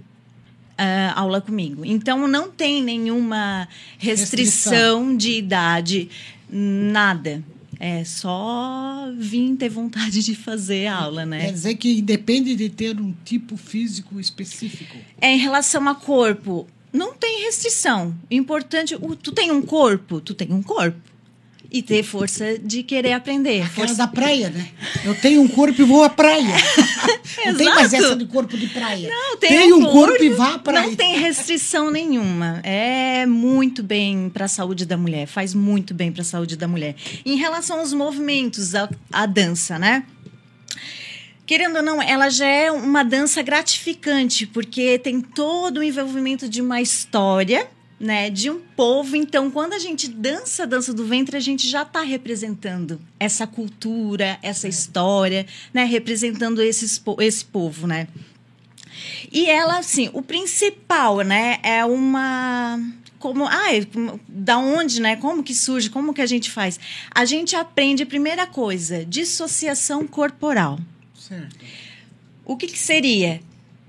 ah, 0.76 1.12
aula 1.16 1.40
comigo. 1.40 1.84
Então 1.84 2.26
não 2.28 2.50
tem 2.50 2.82
nenhuma 2.82 3.68
restrição, 3.98 4.72
Restrição. 4.72 5.16
de 5.16 5.32
idade, 5.32 6.08
nada. 6.50 7.42
É 7.78 8.04
só 8.04 9.12
vir 9.18 9.54
ter 9.56 9.68
vontade 9.68 10.22
de 10.22 10.34
fazer 10.34 10.86
aula, 10.86 11.22
Quer 11.22 11.26
né? 11.26 11.52
dizer 11.52 11.74
que 11.74 11.98
independe 11.98 12.56
de 12.56 12.70
ter 12.70 12.98
um 12.98 13.12
tipo 13.24 13.56
físico 13.56 14.18
específico. 14.18 14.96
É 15.20 15.30
em 15.32 15.38
relação 15.38 15.86
a 15.86 15.94
corpo, 15.94 16.66
não 16.90 17.12
tem 17.14 17.44
restrição. 17.44 18.14
O 18.30 18.34
importante, 18.34 18.96
tu 19.22 19.30
tem 19.30 19.52
um 19.52 19.60
corpo, 19.60 20.22
tu 20.22 20.32
tem 20.32 20.52
um 20.52 20.62
corpo. 20.62 20.98
E 21.76 21.82
ter 21.82 22.02
força 22.02 22.58
de 22.58 22.82
querer 22.82 23.12
aprender. 23.12 23.62
Aquela 23.62 23.86
Força 23.86 23.96
da 23.96 24.06
praia, 24.06 24.48
né? 24.48 24.68
Eu 25.04 25.14
tenho 25.14 25.42
um 25.42 25.48
corpo 25.48 25.80
e 25.80 25.84
vou 25.84 26.02
à 26.02 26.08
praia. 26.08 26.54
Não 27.44 27.54
tem 27.54 27.68
mais 27.68 27.92
essa 27.92 28.16
de 28.16 28.24
corpo 28.24 28.56
de 28.56 28.66
praia. 28.68 29.08
Não, 29.08 29.36
tem 29.36 29.50
Tenha 29.50 29.76
um 29.76 29.80
um 29.80 29.92
corpo 29.92 30.22
e 30.22 30.30
vá 30.30 30.54
à 30.54 30.58
praia. 30.58 30.86
Não 30.86 30.96
tem 30.96 31.18
restrição 31.18 31.90
nenhuma. 31.90 32.60
É 32.62 33.26
muito 33.26 33.82
bem 33.82 34.30
para 34.30 34.46
a 34.46 34.48
saúde 34.48 34.86
da 34.86 34.96
mulher. 34.96 35.26
Faz 35.26 35.52
muito 35.52 35.92
bem 35.92 36.10
para 36.10 36.22
a 36.22 36.24
saúde 36.24 36.56
da 36.56 36.66
mulher. 36.66 36.96
Em 37.24 37.36
relação 37.36 37.80
aos 37.80 37.92
movimentos, 37.92 38.74
a, 38.74 38.88
a 39.12 39.26
dança, 39.26 39.78
né? 39.78 40.04
Querendo 41.44 41.76
ou 41.76 41.82
não, 41.82 42.02
ela 42.02 42.28
já 42.28 42.46
é 42.46 42.72
uma 42.72 43.04
dança 43.04 43.40
gratificante, 43.42 44.46
porque 44.46 44.98
tem 44.98 45.20
todo 45.20 45.78
o 45.78 45.82
envolvimento 45.82 46.48
de 46.48 46.60
uma 46.60 46.80
história, 46.80 47.68
né, 47.98 48.28
de 48.30 48.50
um 48.50 48.60
povo. 48.60 49.16
Então, 49.16 49.50
quando 49.50 49.72
a 49.72 49.78
gente 49.78 50.08
dança 50.08 50.64
a 50.64 50.66
dança 50.66 50.92
do 50.92 51.06
ventre, 51.06 51.36
a 51.36 51.40
gente 51.40 51.68
já 51.68 51.82
está 51.82 52.02
representando 52.02 53.00
essa 53.18 53.46
cultura, 53.46 54.38
essa 54.42 54.68
história, 54.68 55.46
né, 55.72 55.84
representando 55.84 56.60
esses, 56.62 57.02
esse 57.20 57.44
povo, 57.44 57.86
né? 57.86 58.08
E 59.30 59.46
ela, 59.46 59.78
assim, 59.78 60.10
o 60.12 60.22
principal, 60.22 61.20
né, 61.20 61.58
é 61.62 61.84
uma 61.84 62.78
como, 63.18 63.46
ah, 63.46 63.74
é, 63.74 63.84
como- 63.84 64.20
da 64.28 64.58
onde, 64.58 65.00
né? 65.00 65.16
Como 65.16 65.42
que 65.42 65.54
surge? 65.54 65.90
Como 65.90 66.14
que 66.14 66.20
a 66.20 66.26
gente 66.26 66.50
faz? 66.50 66.78
A 67.10 67.24
gente 67.24 67.56
aprende 67.56 68.04
primeira 68.04 68.46
coisa, 68.46 69.04
dissociação 69.04 70.06
corporal. 70.06 70.78
Certo. 71.18 71.56
O 72.44 72.56
que, 72.56 72.66
que 72.66 72.78
seria? 72.78 73.40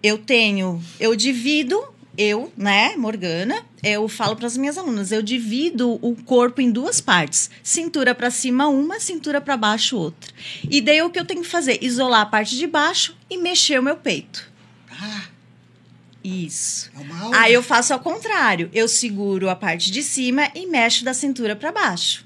Eu 0.01 0.17
tenho, 0.17 0.81
eu 0.99 1.15
divido, 1.15 1.83
eu, 2.17 2.51
né, 2.57 2.95
Morgana, 2.97 3.63
eu 3.83 4.07
falo 4.09 4.35
para 4.35 4.47
as 4.47 4.57
minhas 4.57 4.77
alunas, 4.77 5.11
eu 5.11 5.21
divido 5.21 5.99
o 6.01 6.15
corpo 6.23 6.59
em 6.59 6.71
duas 6.71 6.99
partes, 6.99 7.49
cintura 7.61 8.15
para 8.15 8.31
cima 8.31 8.67
uma, 8.67 8.99
cintura 8.99 9.39
para 9.39 9.55
baixo 9.55 9.95
outra. 9.95 10.33
E 10.69 10.81
daí 10.81 11.01
o 11.01 11.11
que 11.11 11.19
eu 11.19 11.25
tenho 11.25 11.41
que 11.41 11.47
fazer? 11.47 11.77
Isolar 11.81 12.21
a 12.21 12.25
parte 12.25 12.57
de 12.57 12.65
baixo 12.65 13.15
e 13.29 13.37
mexer 13.37 13.79
o 13.79 13.83
meu 13.83 13.97
peito. 13.97 14.49
Ah, 14.89 15.25
Isso. 16.23 16.89
é 16.95 16.99
uma 16.99 17.21
aula. 17.21 17.37
Aí 17.37 17.53
eu 17.53 17.61
faço 17.61 17.93
ao 17.93 17.99
contrário. 17.99 18.69
Eu 18.73 18.87
seguro 18.87 19.47
a 19.47 19.55
parte 19.55 19.91
de 19.91 20.01
cima 20.01 20.49
e 20.55 20.65
mexo 20.65 21.05
da 21.05 21.13
cintura 21.13 21.55
para 21.55 21.71
baixo. 21.71 22.25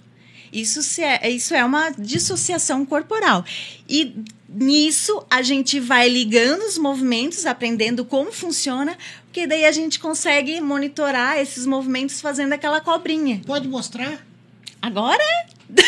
Isso, 0.51 0.81
se 0.83 1.01
é, 1.01 1.29
isso 1.29 1.53
é 1.53 1.63
uma 1.63 1.91
dissociação 1.91 2.86
corporal. 2.86 3.45
E 3.88 4.15
nisso 4.50 5.25
a 5.29 5.41
gente 5.41 5.79
vai 5.79 6.10
ligando 6.10 6.63
os 6.63 6.77
movimentos, 6.77 7.45
aprendendo 7.45 8.03
como 8.03 8.31
funciona, 8.33 8.98
porque 9.31 9.47
daí 9.47 9.63
a 9.63 9.71
gente 9.71 9.97
consegue 9.97 10.59
monitorar 10.59 11.38
esses 11.39 11.65
movimentos 11.65 12.19
fazendo 12.19 12.51
aquela 12.51 12.81
cobrinha. 12.81 13.39
Pode 13.47 13.65
mostrar? 13.65 14.19
Agora? 14.81 15.23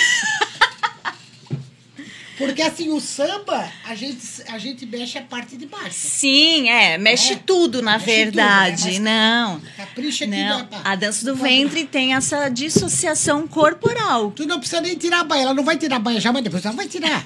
Porque 2.35 2.63
assim, 2.63 2.89
o 2.89 2.99
samba, 2.99 3.69
a 3.85 3.93
gente, 3.93 4.19
a 4.47 4.57
gente 4.57 4.85
mexe 4.87 5.17
a 5.19 5.21
parte 5.21 5.55
de 5.55 5.67
baixo. 5.67 5.91
Sim, 5.93 6.67
é, 6.67 6.97
mexe 6.97 7.33
É, 7.33 7.35
tudo, 7.35 7.79
na 7.81 7.93
mexe 7.93 8.05
tudo, 8.05 8.15
verdade. 8.35 8.85
né? 8.85 8.89
Mas 8.91 8.99
Não. 8.99 9.61
Capricha 9.77 10.25
aqui 10.25 10.33
Não, 10.43 10.59
na- 10.59 10.63
na- 10.65 10.81
a 10.91 10.95
dança 10.95 11.23
do 11.25 11.35
ventre 11.35 11.85
tem 11.85 12.15
essa 12.15 12.49
dissociação 12.49 13.47
corporal. 13.47 14.31
Tu 14.31 14.47
não 14.47 14.57
precisa 14.59 14.81
nem 14.81 14.95
tirar 14.97 15.19
a 15.19 15.23
baia. 15.23 15.43
Ela 15.43 15.53
não 15.53 15.63
vai 15.63 15.77
tirar 15.77 15.97
a 15.97 15.99
baia 15.99 16.19
já, 16.19 16.33
mas 16.33 16.43
depois 16.43 16.65
ela 16.65 16.75
vai 16.75 16.87
tirar. 16.87 17.25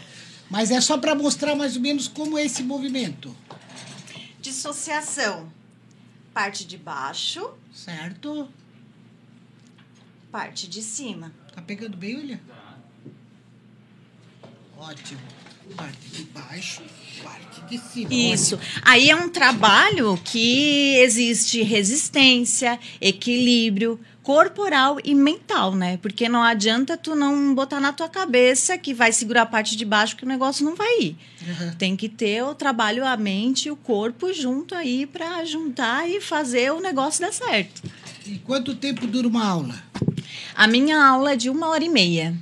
Mas 0.50 0.72
é 0.72 0.82
só 0.82 0.98
para 0.98 1.16
mostrar 1.16 1.56
mais 1.56 1.76
ou 1.78 1.82
menos 1.82 2.08
como 2.10 2.38
é 2.38 2.44
esse 2.46 2.62
movimento. 2.62 3.34
Dissociação. 4.42 5.48
Parte 6.38 6.68
de 6.68 6.78
baixo, 6.78 7.56
Certo? 7.74 8.48
parte 10.32 10.68
de 10.68 10.84
cima. 10.84 11.34
Tá 11.52 11.64
pegando 11.64 11.98
bem, 11.98 12.16
olha? 12.16 12.40
Ótimo. 14.78 15.20
Parte 15.76 16.10
de 16.12 16.24
baixo, 16.24 16.82
parte 17.24 17.62
de 17.70 17.78
cima. 17.78 18.14
Isso. 18.14 18.60
Aí 18.84 19.10
é 19.10 19.16
um 19.16 19.30
trabalho 19.30 20.20
que 20.24 20.96
existe 20.98 21.62
resistência, 21.62 22.80
equilíbrio 23.02 24.00
corporal 24.28 24.98
e 25.06 25.16
mental, 25.16 25.74
né? 25.74 25.96
Porque 26.02 26.28
não 26.28 26.44
adianta 26.44 26.98
tu 26.98 27.16
não 27.16 27.56
botar 27.56 27.80
na 27.80 27.94
tua 27.94 28.10
cabeça 28.10 28.78
que 28.78 28.94
vai 28.94 29.14
segurar 29.14 29.44
a 29.44 29.46
parte 29.46 29.78
de 29.78 29.86
baixo 29.86 30.18
que 30.18 30.26
o 30.26 30.28
negócio 30.28 30.66
não 30.66 30.76
vai 30.76 31.00
ir. 31.00 31.16
Aham. 31.50 31.76
Tem 31.78 31.96
que 31.96 32.10
ter 32.10 32.44
o 32.44 32.54
trabalho, 32.54 33.06
a 33.06 33.16
mente 33.16 33.70
e 33.70 33.72
o 33.72 33.78
corpo 33.78 34.34
junto 34.34 34.76
aí 34.76 35.06
para 35.06 35.46
juntar 35.46 36.10
e 36.10 36.20
fazer 36.20 36.74
o 36.74 36.82
negócio 36.82 37.22
dar 37.22 37.32
certo. 37.32 37.82
E 38.26 38.38
quanto 38.40 38.76
tempo 38.76 39.08
dura 39.08 39.30
uma 39.30 39.46
aula? 39.46 39.82
A 40.54 40.68
minha 40.68 41.02
aula 41.02 41.32
é 41.32 41.36
de 41.38 41.50
uma 41.50 41.70
hora 41.70 41.86
e 41.86 41.90
meia. 41.90 42.36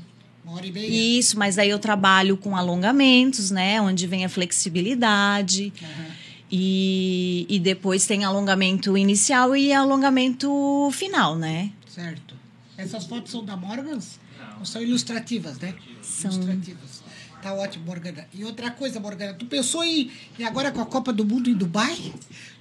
Uma 0.45 0.57
hora 0.57 0.67
e 0.67 0.71
meia? 0.71 0.87
Isso, 1.19 1.39
mas 1.39 1.57
aí 1.57 1.69
eu 1.69 1.79
trabalho 1.79 2.37
com 2.37 2.55
alongamentos, 2.55 3.49
né? 3.49 3.81
Onde 3.81 4.05
vem 4.05 4.23
a 4.23 4.29
flexibilidade. 4.29 5.73
Aham. 5.81 6.05
E, 6.51 7.47
e 7.49 7.59
depois 7.59 8.05
tem 8.05 8.23
alongamento 8.23 8.95
inicial 8.95 9.55
e 9.55 9.73
alongamento 9.73 10.89
final, 10.91 11.35
né? 11.35 11.71
Certo. 11.87 12.35
Essas 12.77 13.05
fotos 13.05 13.31
são 13.31 13.43
da 13.43 13.57
Morgans? 13.57 14.19
Não. 14.57 14.63
São 14.63 14.81
ilustrativas, 14.81 15.57
né? 15.57 15.73
São. 16.03 16.31
Ilustrativas. 16.31 17.03
Tá 17.41 17.53
ótimo, 17.53 17.85
Morgana. 17.85 18.27
E 18.33 18.43
outra 18.43 18.71
coisa, 18.71 18.99
Morgana, 18.99 19.33
tu 19.33 19.45
pensou 19.45 19.83
em. 19.83 20.11
E 20.37 20.43
agora 20.43 20.71
com 20.71 20.81
a 20.81 20.85
Copa 20.85 21.11
do 21.11 21.25
Mundo 21.25 21.49
em 21.49 21.53
Dubai? 21.53 22.13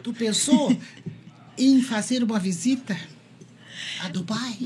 Tu 0.03 0.12
pensou 0.12 0.75
em 1.57 1.83
fazer 1.83 2.23
uma 2.23 2.38
visita 2.38 2.97
a 4.04 4.08
Dubai? 4.08 4.56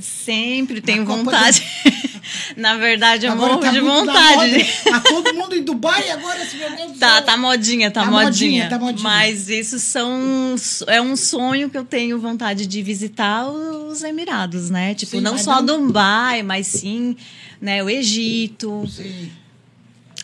Sempre 0.00 0.80
tenho 0.80 1.04
vontade. 1.04 1.62
Na 2.56 2.76
verdade, 2.76 3.26
eu 3.26 3.32
Agora 3.32 3.52
morro 3.52 3.60
tá 3.62 3.70
de 3.70 3.80
vontade. 3.80 4.64
Tá 4.84 5.00
todo 5.00 5.34
mundo 5.34 5.54
em 5.54 5.62
Dubai 5.62 6.10
agora, 6.10 6.42
esse 6.42 6.56
meu 6.56 6.70
Deus 6.74 6.98
Tá, 6.98 7.20
tá 7.20 7.36
modinha, 7.36 7.90
tá, 7.90 8.04
Tá 8.04 8.10
modinha. 8.10 8.26
modinha, 8.64 8.68
tá 8.68 8.78
modinha. 8.78 9.02
Mas 9.02 9.48
isso 9.48 9.78
são 9.78 10.54
é 10.86 11.00
um 11.02 11.16
sonho 11.16 11.68
que 11.68 11.76
eu 11.76 11.84
tenho 11.84 12.18
vontade 12.18 12.66
de 12.66 12.82
visitar 12.82 13.46
os 13.48 14.02
Emirados, 14.02 14.70
né? 14.70 14.94
Tipo, 14.94 15.12
Sim, 15.16 15.20
não 15.20 15.36
só 15.36 15.60
não- 15.60 15.86
Dubai, 15.86 16.42
mas 16.42 16.66
sim, 16.66 17.16
né, 17.60 17.82
o 17.84 17.90
Egito, 17.90 18.84
Sim. 18.88 19.30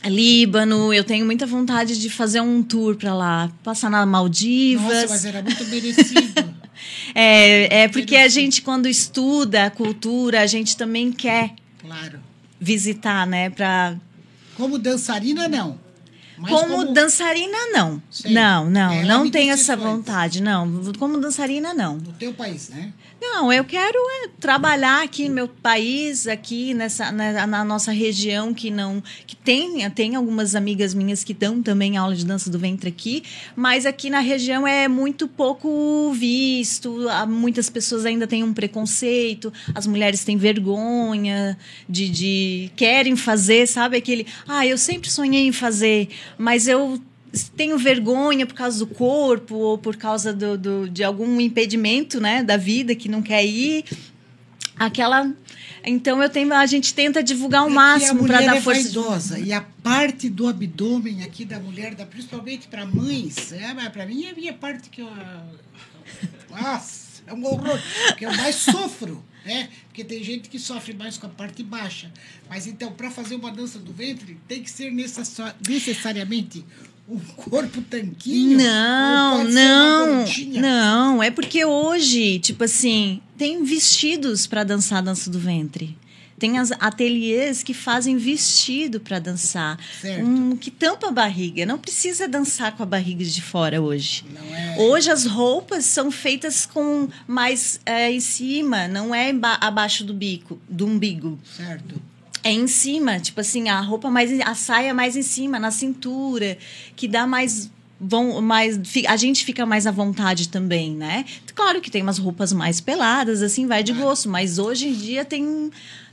Líbano. 0.05 0.93
Eu 0.95 1.05
tenho 1.05 1.27
muita 1.27 1.47
vontade 1.47 2.01
de 2.01 2.09
fazer 2.09 2.41
um 2.41 2.63
tour 2.63 2.97
pra 2.97 3.15
lá, 3.15 3.51
passar 3.63 3.91
na 3.91 4.07
Maldivas. 4.07 4.85
Nossa, 5.03 5.09
mas 5.09 5.25
era 5.25 5.43
muito 5.43 5.65
merecido. 5.67 6.60
É, 7.15 7.83
é 7.83 7.89
porque 7.89 8.17
a 8.17 8.29
gente, 8.29 8.63
quando 8.63 8.89
estuda 8.89 9.67
a 9.67 9.71
cultura, 9.71 10.41
a 10.41 10.47
gente 10.47 10.77
também 10.77 11.13
quer 11.13 11.55
claro. 11.81 12.21
visitar, 12.61 13.27
né? 13.27 13.51
Pra... 13.51 13.97
Como 14.55 14.79
dançarina, 14.79 15.49
não. 15.49 15.79
Mas 16.41 16.51
Como, 16.53 16.93
dançarina, 16.95 17.57
não. 17.71 18.03
Sei. 18.11 18.33
Não, 18.33 18.69
não. 18.71 18.93
Ela 18.93 19.19
não 19.19 19.25
disse 19.29 19.51
essa 19.51 19.77
vontade, 19.77 20.43
não. 20.43 20.83
Como 20.99 21.21
dançarina, 21.21 21.75
não. 21.75 21.97
No 21.99 22.13
teu 22.15 22.33
país, 22.33 22.71
né? 22.71 22.95
Não, 23.21 23.53
eu 23.53 23.65
quero 23.65 23.99
é, 23.99 24.29
trabalhar 24.41 25.03
aqui 25.03 25.29
no 25.29 25.35
meu 25.35 25.47
país, 25.47 26.27
aqui 26.27 26.73
nessa 26.73 27.13
na, 27.13 27.47
na 27.47 27.65
nossa 27.65 27.93
região 27.93 28.55
que 28.55 28.71
não 28.71 29.03
que 29.27 29.37
tem 29.37 29.89
tem 29.91 30.15
algumas 30.15 30.55
amigas 30.55 30.95
minhas 30.95 31.23
que 31.23 31.35
dão 31.35 31.63
também 31.63 31.99
aula 31.99 32.17
de 32.17 32.25
dança 32.25 32.49
do 32.51 32.59
ventre 32.59 32.89
aqui, 32.89 33.23
mas 33.55 33.85
aqui 33.85 34.09
na 34.09 34.21
região 34.21 34.67
é 34.67 34.89
muito 34.89 35.29
pouco 35.29 36.11
visto. 36.13 36.97
Muitas 37.29 37.69
pessoas 37.69 38.07
ainda 38.07 38.27
têm 38.27 38.43
um 38.43 38.55
preconceito, 38.55 39.53
as 39.75 39.87
mulheres 39.87 40.25
têm 40.25 40.39
vergonha 40.39 41.59
de, 41.87 42.09
de 42.09 42.71
querem 42.75 43.17
fazer, 43.17 43.67
sabe 43.67 43.99
aquele, 43.99 44.27
ah, 44.49 44.67
eu 44.67 44.79
sempre 44.79 45.11
sonhei 45.11 45.47
em 45.47 45.53
fazer, 45.53 46.09
mas 46.39 46.67
eu 46.67 46.99
tenho 47.57 47.79
vergonha 47.79 48.45
por 48.47 48.55
causa 48.55 48.79
do 48.79 48.87
corpo 48.87 49.55
ou 49.55 49.79
por 49.79 49.97
causa 49.97 50.33
do, 50.33 50.57
do- 50.59 50.89
de 50.91 51.05
algum 51.05 51.41
impedimento 51.41 52.21
né, 52.21 52.43
da 52.43 52.57
vida 52.57 52.95
que 52.95 53.09
não 53.09 53.23
quer 53.23 53.45
ir. 53.45 53.85
Aquela. 54.77 55.33
Então 55.85 56.23
eu 56.23 56.29
tenho, 56.29 56.53
a 56.55 56.67
gente 56.67 56.93
tenta 56.95 57.23
divulgar 57.23 57.65
o 57.65 57.69
É 57.71 57.73
máximo 57.73 58.27
para 58.27 58.41
dar 58.41 58.57
é 58.57 58.61
força. 58.61 58.83
vaidosa 58.83 59.39
e 59.39 59.53
a 59.53 59.61
parte 59.61 60.29
do 60.29 60.47
abdômen 60.49 61.23
aqui 61.23 61.45
da 61.45 61.59
mulher, 61.61 61.95
da, 61.95 62.05
principalmente 62.07 62.67
para 62.69 62.85
mães, 62.87 63.53
é, 63.53 63.73
para 63.91 64.05
mim 64.07 64.25
é 64.25 64.31
a 64.31 64.35
minha 64.35 64.53
parte 64.55 64.89
que 64.91 65.01
eu. 65.03 65.09
Nossa, 66.51 67.23
é 67.27 67.33
um 67.35 67.45
horror, 67.45 67.79
que 68.17 68.27
eu 68.27 68.33
mais 68.37 68.57
sofro, 68.57 69.23
né? 69.45 69.69
Porque 69.87 70.05
tem 70.05 70.23
gente 70.25 70.49
que 70.49 70.59
sofre 70.59 70.93
mais 70.95 71.17
com 71.17 71.27
a 71.27 71.31
parte 71.31 71.63
baixa. 71.63 72.11
Mas 72.49 72.67
então, 72.67 72.93
para 72.93 73.11
fazer 73.11 73.35
uma 73.37 73.51
dança 73.53 73.79
do 73.79 73.93
ventre, 73.93 74.39
tem 74.49 74.63
que 74.63 74.71
ser 74.71 74.91
necessa- 74.91 75.55
necessariamente 75.69 76.65
um 77.11 77.19
corpo 77.19 77.83
tanquinho? 77.83 78.59
Não, 78.59 79.45
não, 79.45 80.25
não. 80.55 81.23
É 81.23 81.31
porque 81.31 81.65
hoje, 81.65 82.39
tipo 82.39 82.65
assim, 82.65 83.21
tem 83.37 83.65
vestidos 83.65 84.47
para 84.47 84.63
dançar 84.65 84.99
a 84.99 85.03
dança 85.03 85.29
do 85.31 85.39
ventre. 85.39 85.97
Tem 86.39 86.57
as 86.59 86.73
ateliês 86.73 87.63
que 87.63 87.75
fazem 87.75 88.17
vestido 88.17 88.99
para 88.99 89.19
dançar, 89.19 89.79
Certo. 90.01 90.25
um, 90.25 90.57
que 90.57 90.71
tampa 90.71 91.09
a 91.09 91.11
barriga. 91.11 91.67
Não 91.67 91.79
precisa 91.79 92.27
dançar 92.27 92.75
com 92.75 92.83
a 92.83 92.87
barriga 92.87 93.23
de 93.23 93.43
fora 93.43 93.83
hoje. 93.83 94.25
É. 94.51 94.81
Hoje 94.81 95.11
as 95.11 95.27
roupas 95.27 95.85
são 95.85 96.11
feitas 96.11 96.65
com 96.65 97.09
mais 97.29 97.79
é, 97.85 98.11
em 98.11 98.21
cima, 98.21 98.89
não 98.89 99.15
é 99.15 99.35
abaixo 99.61 100.03
do 100.03 100.15
bico, 100.15 100.59
do 100.67 100.87
umbigo. 100.87 101.39
Certo. 101.55 102.01
É 102.43 102.51
em 102.51 102.67
cima, 102.67 103.21
tipo 103.21 103.41
assim, 103.41 103.69
a 103.69 103.81
roupa 103.81 104.11
mais 104.11 104.41
a 104.41 104.55
saia 104.55 104.95
mais 104.95 105.17
em 105.17 105.23
cima, 105.23 105.59
na 105.59 105.71
cintura, 105.71 106.57
que 106.97 107.07
dá 107.07 107.27
mais 107.27 107.71
vão 108.01 108.41
mais 108.41 108.81
a 109.07 109.17
gente 109.17 109.45
fica 109.45 109.67
mais 109.67 109.87
à 109.87 109.91
vontade 109.91 110.49
também, 110.49 110.95
né? 110.95 111.25
Claro 111.55 111.83
que 111.83 111.91
tem 111.91 112.01
umas 112.01 112.19
roupas 112.19 112.51
mais 112.53 112.81
peladas, 112.81 113.43
assim, 113.43 113.67
vai 113.67 113.83
de 113.83 113.93
gosto, 113.93 114.29
mas 114.29 114.59
hoje 114.59 114.89
em 114.89 114.93
dia 114.95 115.25
tem 115.25 115.71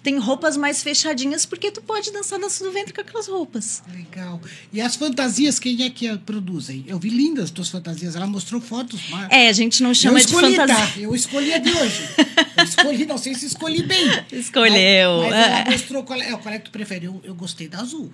tem 0.07 0.17
roupas 0.17 0.55
mais 0.55 0.81
fechadinhas, 0.81 1.45
porque 1.45 1.69
tu 1.69 1.81
pode 1.81 2.13
dançar 2.13 2.39
dança 2.39 2.63
do 2.63 2.71
ventre 2.71 2.93
com 2.93 3.01
aquelas 3.01 3.27
roupas. 3.27 3.83
Legal. 3.93 4.39
E 4.71 4.79
as 4.79 4.95
fantasias, 4.95 5.59
quem 5.59 5.83
é 5.83 5.89
que 5.89 6.17
produzem? 6.19 6.85
Eu 6.87 6.97
vi 6.97 7.09
lindas 7.09 7.45
as 7.45 7.51
tuas 7.51 7.67
fantasias. 7.67 8.15
Ela 8.15 8.25
mostrou 8.25 8.61
fotos. 8.61 9.01
Mas... 9.09 9.27
É, 9.29 9.49
a 9.49 9.51
gente 9.51 9.83
não 9.83 9.93
chama 9.93 10.17
eu 10.17 10.21
escolhi, 10.23 10.51
de 10.51 10.55
fantasia. 10.55 10.85
Tá? 10.85 10.93
Eu 10.97 11.13
escolhi 11.13 11.53
a 11.53 11.57
de 11.57 11.71
hoje. 11.71 12.09
Eu 12.57 12.63
escolhi, 12.63 13.05
não 13.05 13.17
sei 13.17 13.35
se 13.35 13.47
escolhi 13.47 13.83
bem. 13.83 14.07
Escolheu. 14.31 15.23
Mas, 15.23 15.29
mas 15.29 15.45
ela 15.45 15.71
mostrou 15.71 16.03
qual 16.03 16.21
é, 16.21 16.31
qual 16.37 16.55
é 16.55 16.57
que 16.57 16.65
tu 16.65 16.71
prefere. 16.71 17.07
Eu, 17.07 17.21
eu 17.25 17.35
gostei 17.35 17.67
da 17.67 17.79
azul. 17.79 18.09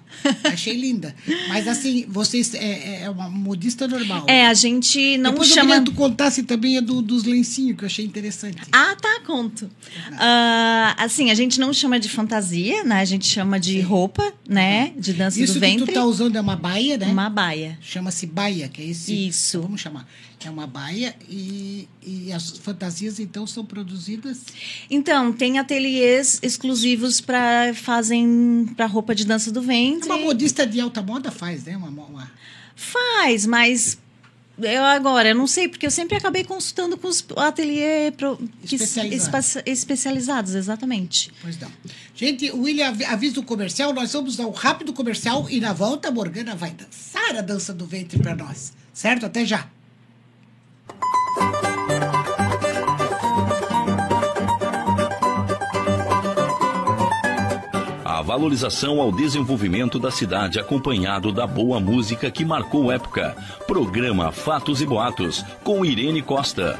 Achei 0.45 0.75
linda. 0.75 1.15
Mas 1.47 1.67
assim, 1.67 2.07
vocês 2.09 2.55
é, 2.55 3.03
é 3.03 3.09
uma 3.11 3.29
modista 3.29 3.87
normal. 3.87 4.25
É, 4.27 4.47
a 4.47 4.53
gente 4.55 5.15
não 5.19 5.29
Depois 5.29 5.49
chama. 5.49 5.61
Eu 5.61 5.67
queria 5.67 5.79
que 5.83 5.91
tu 5.91 5.95
contasse 5.95 6.41
também 6.41 6.75
a 6.75 6.81
do, 6.81 7.03
dos 7.03 7.23
lencinhos, 7.23 7.77
que 7.77 7.83
eu 7.83 7.87
achei 7.87 8.03
interessante. 8.03 8.57
Ah, 8.71 8.95
tá, 8.99 9.21
conto. 9.27 9.65
Uh, 9.65 10.93
assim, 10.97 11.29
a 11.29 11.35
gente 11.35 11.59
não 11.59 11.71
chama 11.71 11.82
de 11.99 12.09
fantasia, 12.09 12.83
né? 12.83 12.99
A 12.99 13.05
gente 13.05 13.27
chama 13.27 13.59
de 13.59 13.79
roupa, 13.81 14.33
né? 14.47 14.93
De 14.97 15.13
dança 15.13 15.41
Isso 15.41 15.55
do 15.55 15.59
ventre. 15.59 15.77
Isso 15.77 15.85
que 15.85 15.91
tu 15.91 15.95
tá 15.95 16.05
usando 16.05 16.35
é 16.35 16.41
uma 16.41 16.55
baia, 16.55 16.97
né? 16.97 17.07
Uma 17.07 17.29
baia. 17.29 17.77
Chama-se 17.81 18.25
baia, 18.25 18.67
que 18.67 18.81
é 18.81 18.85
esse... 18.85 19.27
Isso. 19.27 19.61
Vamos 19.61 19.81
chamar. 19.81 20.07
É 20.45 20.49
uma 20.49 20.67
baia 20.67 21.15
e, 21.29 21.87
e 22.05 22.33
as 22.33 22.49
fantasias, 22.57 23.17
então, 23.17 23.47
são 23.47 23.63
produzidas... 23.63 24.41
Então, 24.89 25.31
tem 25.31 25.57
ateliês 25.57 26.39
exclusivos 26.43 27.21
para 27.21 27.73
fazem 27.73 28.69
para 28.75 28.85
roupa 28.85 29.15
de 29.15 29.25
dança 29.25 29.51
do 29.51 29.61
ventre. 29.61 30.09
Uma 30.09 30.17
modista 30.17 30.67
de 30.67 30.81
alta 30.81 31.01
moda 31.01 31.31
faz, 31.31 31.63
né? 31.63 31.77
Uma, 31.77 31.87
uma... 31.87 32.31
Faz, 32.75 33.45
mas 33.45 33.97
eu 34.61 34.83
agora, 34.83 35.29
eu 35.29 35.35
não 35.35 35.47
sei, 35.47 35.67
porque 35.67 35.85
eu 35.85 35.91
sempre 35.91 36.15
acabei 36.15 36.43
consultando 36.43 36.95
com 36.97 37.07
os 37.07 37.25
ateliês 37.35 38.13
especializados. 38.63 39.55
especializados, 39.65 40.55
exatamente. 40.55 41.31
Pois 41.41 41.59
não. 41.59 41.71
Gente, 42.15 42.51
o 42.51 42.61
William 42.61 42.93
avisa 43.07 43.39
o 43.39 43.43
comercial, 43.43 43.93
nós 43.93 44.13
vamos 44.13 44.35
dar 44.35 44.45
um 44.45 44.51
rápido 44.51 44.93
comercial 44.93 45.49
e 45.49 45.59
na 45.59 45.73
volta 45.73 46.09
a 46.09 46.11
Morgana 46.11 46.55
vai 46.55 46.71
dançar 46.71 47.35
a 47.35 47.41
dança 47.41 47.73
do 47.73 47.85
ventre 47.85 48.19
para 48.19 48.35
nós. 48.35 48.73
Certo? 48.93 49.25
Até 49.25 49.43
já. 49.43 49.67
Valorização 58.23 59.01
ao 59.01 59.11
desenvolvimento 59.11 59.99
da 59.99 60.09
cidade 60.09 60.59
acompanhado 60.59 61.31
da 61.31 61.45
boa 61.45 61.79
música 61.79 62.31
que 62.31 62.45
marcou 62.45 62.91
época. 62.91 63.35
Programa 63.67 64.31
Fatos 64.31 64.81
e 64.81 64.85
Boatos, 64.85 65.45
com 65.63 65.85
Irene 65.85 66.21
Costa. 66.21 66.79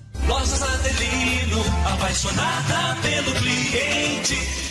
Lojas 0.27 0.61
Adelino, 0.61 1.63
apaixonada 1.93 2.97
pelo 3.01 3.31
cliente. 3.33 4.70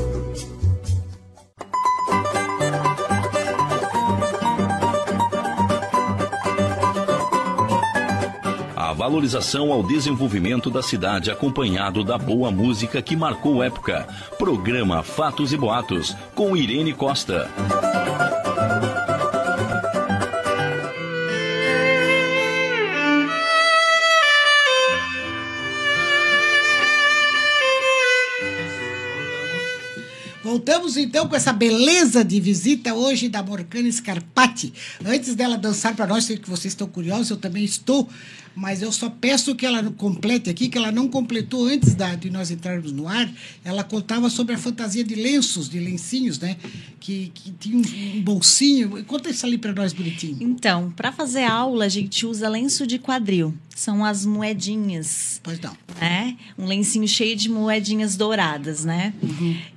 valorização 9.01 9.71
ao 9.71 9.81
desenvolvimento 9.81 10.69
da 10.69 10.83
cidade 10.83 11.31
acompanhado 11.31 12.03
da 12.03 12.19
boa 12.19 12.51
música 12.51 13.01
que 13.01 13.15
marcou 13.15 13.63
época. 13.63 14.07
Programa 14.37 15.01
Fatos 15.01 15.51
e 15.51 15.57
Boatos, 15.57 16.15
com 16.35 16.55
Irene 16.55 16.93
Costa. 16.93 17.49
Voltamos 30.91 30.97
então 30.97 31.27
com 31.27 31.35
essa 31.35 31.53
beleza 31.53 32.23
de 32.23 32.39
visita 32.39 32.93
hoje 32.93 33.29
da 33.29 33.41
Morcana 33.41 33.89
Scarpati. 33.89 34.73
Antes 35.05 35.35
dela 35.35 35.57
dançar 35.57 35.95
para 35.95 36.07
nós, 36.07 36.25
sei 36.25 36.37
que 36.37 36.49
vocês 36.49 36.73
estão 36.73 36.87
curiosos, 36.87 37.29
eu 37.29 37.37
também 37.37 37.63
estou, 37.63 38.09
mas 38.53 38.81
eu 38.81 38.91
só 38.91 39.09
peço 39.09 39.55
que 39.55 39.65
ela 39.65 39.83
complete 39.91 40.49
aqui, 40.49 40.67
que 40.67 40.77
ela 40.77 40.91
não 40.91 41.07
completou 41.07 41.67
antes 41.67 41.95
da, 41.95 42.15
de 42.15 42.29
nós 42.29 42.51
entrarmos 42.51 42.91
no 42.91 43.07
ar. 43.07 43.31
Ela 43.63 43.83
contava 43.83 44.29
sobre 44.29 44.55
a 44.55 44.57
fantasia 44.57 45.03
de 45.03 45.15
lenços, 45.15 45.69
de 45.69 45.79
lencinhos, 45.79 46.39
né? 46.39 46.57
Que, 46.99 47.31
que 47.33 47.51
tinha 47.51 47.77
um 47.77 48.21
bolsinho. 48.21 49.03
Conta 49.05 49.29
isso 49.29 49.45
ali 49.45 49.57
para 49.57 49.73
nós 49.73 49.93
bonitinho. 49.93 50.37
Então, 50.41 50.91
para 50.91 51.11
fazer 51.11 51.43
aula, 51.43 51.85
a 51.85 51.89
gente 51.89 52.25
usa 52.25 52.49
lenço 52.49 52.85
de 52.85 52.99
quadril. 52.99 53.55
São 53.75 54.05
as 54.05 54.25
moedinhas. 54.25 55.39
Pois 55.41 55.59
não. 55.59 55.75
Né? 55.99 56.35
Um 56.57 56.65
lencinho 56.65 57.07
cheio 57.07 57.35
de 57.35 57.49
moedinhas 57.49 58.15
douradas, 58.15 58.85
né? 58.85 59.13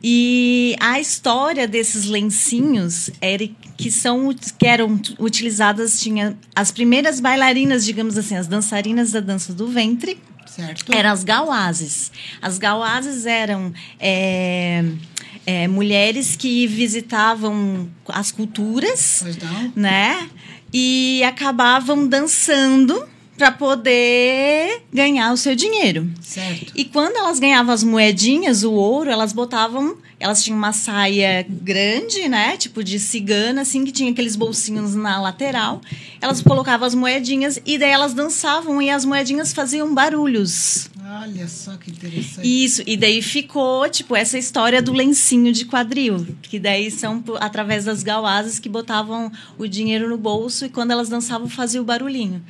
E 0.02 0.76
a 0.80 1.00
história 1.00 1.66
desses 1.66 2.04
lencinhos 2.07 3.09
era 3.20 3.48
que 3.76 3.90
são 3.90 4.35
que 4.59 4.66
eram 4.66 5.00
utilizadas 5.18 6.00
tinha 6.00 6.37
as 6.54 6.70
primeiras 6.70 7.18
bailarinas, 7.20 7.85
digamos 7.85 8.18
assim, 8.18 8.37
as 8.37 8.46
dançarinas 8.46 9.12
da 9.12 9.20
dança 9.20 9.54
do 9.54 9.68
ventre, 9.68 10.18
Certo? 10.46 10.92
eram 10.92 11.11
as 11.11 11.24
gauazes. 11.24 12.12
As 12.42 12.59
gauazes 12.59 13.24
eram 13.26 13.72
é, 13.98 14.85
é, 15.46 15.66
mulheres 15.66 16.37
que 16.37 16.66
visitavam 16.66 17.88
as 18.09 18.30
culturas, 18.30 19.20
Pois 19.22 19.37
não. 19.38 19.72
né? 19.74 20.28
E 20.72 21.22
acabavam 21.24 22.07
dançando 22.07 23.09
para 23.36 23.50
poder 23.50 24.82
ganhar 24.92 25.32
o 25.32 25.36
seu 25.36 25.54
dinheiro. 25.54 26.08
Certo. 26.22 26.72
E 26.74 26.84
quando 26.84 27.16
elas 27.16 27.38
ganhavam 27.38 27.74
as 27.74 27.82
moedinhas, 27.82 28.62
o 28.62 28.72
ouro, 28.72 29.10
elas 29.10 29.32
botavam. 29.32 29.96
Elas 30.20 30.42
tinham 30.42 30.56
uma 30.56 30.72
saia 30.72 31.44
grande, 31.48 32.28
né? 32.28 32.56
Tipo 32.56 32.82
de 32.82 32.98
cigana, 32.98 33.62
assim, 33.62 33.84
que 33.84 33.92
tinha 33.92 34.10
aqueles 34.10 34.36
bolsinhos 34.36 34.94
na 34.94 35.20
lateral. 35.20 35.80
Elas 36.20 36.40
colocavam 36.40 36.86
as 36.86 36.94
moedinhas 36.94 37.60
e 37.66 37.76
daí 37.76 37.90
elas 37.90 38.14
dançavam 38.14 38.80
e 38.80 38.88
as 38.88 39.04
moedinhas 39.04 39.52
faziam 39.52 39.92
barulhos. 39.92 40.88
Olha 41.22 41.46
só 41.46 41.76
que 41.76 41.90
interessante. 41.90 42.64
Isso, 42.64 42.82
e 42.86 42.96
daí 42.96 43.20
ficou, 43.20 43.88
tipo, 43.90 44.16
essa 44.16 44.38
história 44.38 44.80
do 44.80 44.92
lencinho 44.92 45.52
de 45.52 45.66
quadril. 45.66 46.26
Que 46.42 46.58
daí 46.58 46.90
são 46.90 47.22
através 47.40 47.84
das 47.84 48.02
gauazes 48.02 48.58
que 48.58 48.68
botavam 48.68 49.30
o 49.58 49.66
dinheiro 49.66 50.08
no 50.08 50.16
bolso 50.16 50.64
e 50.64 50.70
quando 50.70 50.92
elas 50.92 51.08
dançavam 51.08 51.48
fazia 51.48 51.82
o 51.82 51.84
barulhinho. 51.84 52.42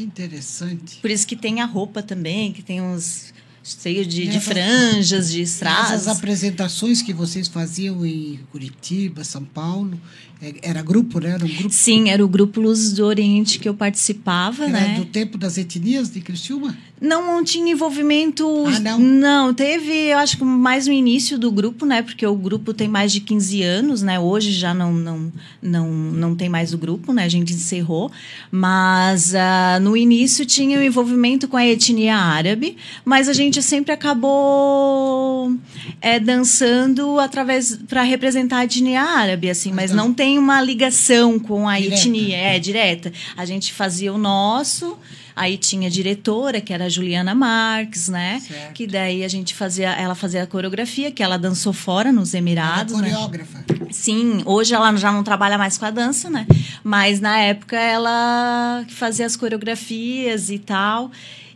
Que 0.00 0.06
interessante. 0.06 0.96
Por 0.96 1.10
isso 1.10 1.26
que 1.26 1.36
tem 1.36 1.60
a 1.60 1.66
roupa 1.66 2.02
também, 2.02 2.52
que 2.52 2.62
tem 2.62 2.80
uns 2.80 3.34
cheio 3.62 4.06
de, 4.06 4.26
de 4.26 4.40
franjas, 4.40 5.30
de 5.30 5.42
Essas 5.42 5.52
strass. 5.54 6.08
apresentações 6.08 7.02
que 7.02 7.12
vocês 7.12 7.46
faziam 7.46 8.04
em 8.06 8.40
Curitiba, 8.50 9.22
São 9.22 9.44
Paulo, 9.44 10.00
é- 10.40 10.54
era 10.62 10.80
grupo, 10.82 11.20
né? 11.20 11.32
Era 11.32 11.44
um 11.44 11.48
grupo 11.48 11.70
Sim, 11.74 12.08
era 12.08 12.24
o 12.24 12.28
grupo 12.28 12.60
Luz 12.62 12.92
do 12.94 13.04
Oriente 13.04 13.58
que 13.58 13.68
eu 13.68 13.74
participava, 13.74 14.64
era 14.64 14.72
né? 14.72 14.94
do 14.98 15.04
tempo 15.04 15.36
das 15.36 15.58
etnias 15.58 16.10
de 16.10 16.22
Criciúma? 16.22 16.76
Não, 17.00 17.26
não 17.26 17.42
tinha 17.42 17.72
envolvimento. 17.72 18.46
Ah, 18.66 18.98
não? 18.98 19.54
teve, 19.54 19.90
eu 19.90 20.18
acho 20.18 20.36
que 20.36 20.44
mais 20.44 20.86
no 20.86 20.92
início 20.92 21.38
do 21.38 21.50
grupo, 21.50 21.86
né? 21.86 22.02
Porque 22.02 22.26
o 22.26 22.34
grupo 22.34 22.74
tem 22.74 22.88
mais 22.88 23.10
de 23.10 23.20
15 23.20 23.62
anos, 23.62 24.02
né? 24.02 24.18
Hoje 24.20 24.52
já 24.52 24.74
não, 24.74 24.92
não, 24.92 25.32
não, 25.62 25.88
não 25.90 26.34
tem 26.36 26.48
mais 26.48 26.74
o 26.74 26.78
grupo, 26.78 27.12
né? 27.12 27.24
A 27.24 27.28
gente 27.28 27.54
encerrou. 27.54 28.10
Mas 28.50 29.34
ah, 29.34 29.78
no 29.80 29.96
início 29.96 30.44
tinha 30.44 30.78
o 30.78 30.82
envolvimento 30.82 31.48
com 31.48 31.56
a 31.56 31.66
etnia 31.66 32.16
árabe, 32.16 32.76
mas 33.04 33.28
a 33.28 33.32
gente 33.32 33.62
sempre 33.62 33.92
acabou 33.92 35.52
é, 36.00 36.18
dançando 36.20 37.18
através 37.18 37.76
para 37.88 38.02
representar 38.02 38.58
a 38.58 38.64
etnia 38.64 39.02
árabe, 39.02 39.48
assim, 39.48 39.72
mas 39.72 39.90
Então- 39.90 40.06
não 40.06 40.12
tem 40.14 40.38
uma 40.38 40.60
ligação 40.60 41.38
com 41.38 41.68
a 41.68 41.78
Direta. 41.78 41.94
etnia, 42.02 42.36
é 42.36 42.58
direta. 42.58 43.12
A 43.36 43.44
gente 43.44 43.72
fazia 43.72 44.12
o 44.12 44.18
nosso. 44.18 44.96
Aí 45.40 45.56
tinha 45.56 45.88
a 45.88 45.90
diretora, 45.90 46.60
que 46.60 46.70
era 46.70 46.84
a 46.84 46.88
Juliana 46.90 47.34
Marques, 47.34 48.10
né? 48.10 48.42
Certo. 48.46 48.74
Que 48.74 48.86
daí 48.86 49.24
a 49.24 49.28
gente 49.28 49.54
fazia, 49.54 49.88
ela 49.92 50.14
fazia 50.14 50.42
a 50.42 50.46
coreografia, 50.46 51.10
que 51.10 51.22
ela 51.22 51.38
dançou 51.38 51.72
fora 51.72 52.12
nos 52.12 52.34
Emirados, 52.34 53.00
né? 53.00 53.08
coreógrafa. 53.08 53.64
Sim, 53.90 54.42
hoje 54.44 54.74
ela 54.74 54.94
já 54.96 55.10
não 55.10 55.24
trabalha 55.24 55.56
mais 55.56 55.78
com 55.78 55.86
a 55.86 55.90
dança, 55.90 56.28
né? 56.28 56.46
Mas 56.84 57.20
na 57.20 57.38
época 57.38 57.74
ela 57.74 58.84
fazia 58.90 59.24
as 59.24 59.34
coreografias 59.34 60.50
e 60.50 60.58
tal. 60.58 61.10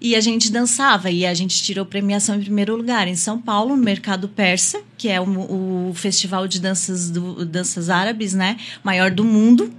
E 0.04 0.14
a 0.14 0.20
gente 0.20 0.52
dançava. 0.52 1.10
E 1.10 1.24
a 1.24 1.32
gente 1.32 1.62
tirou 1.62 1.86
premiação 1.86 2.36
em 2.36 2.42
primeiro 2.42 2.76
lugar 2.76 3.08
em 3.08 3.16
São 3.16 3.40
Paulo, 3.40 3.74
no 3.74 3.82
Mercado 3.82 4.28
Persa, 4.28 4.82
que 4.98 5.08
é 5.08 5.18
o, 5.18 5.88
o 5.88 5.94
festival 5.94 6.46
de 6.46 6.60
danças, 6.60 7.08
do, 7.08 7.42
danças 7.46 7.88
árabes, 7.88 8.34
né? 8.34 8.58
Maior 8.82 9.10
do 9.10 9.24
mundo. 9.24 9.72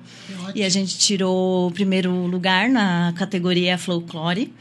E 0.55 0.63
a 0.63 0.69
gente 0.69 0.97
tirou 0.97 1.67
o 1.67 1.71
primeiro 1.71 2.11
lugar 2.25 2.67
na 2.69 3.13
categoria 3.15 3.77
folclore. 3.77 4.51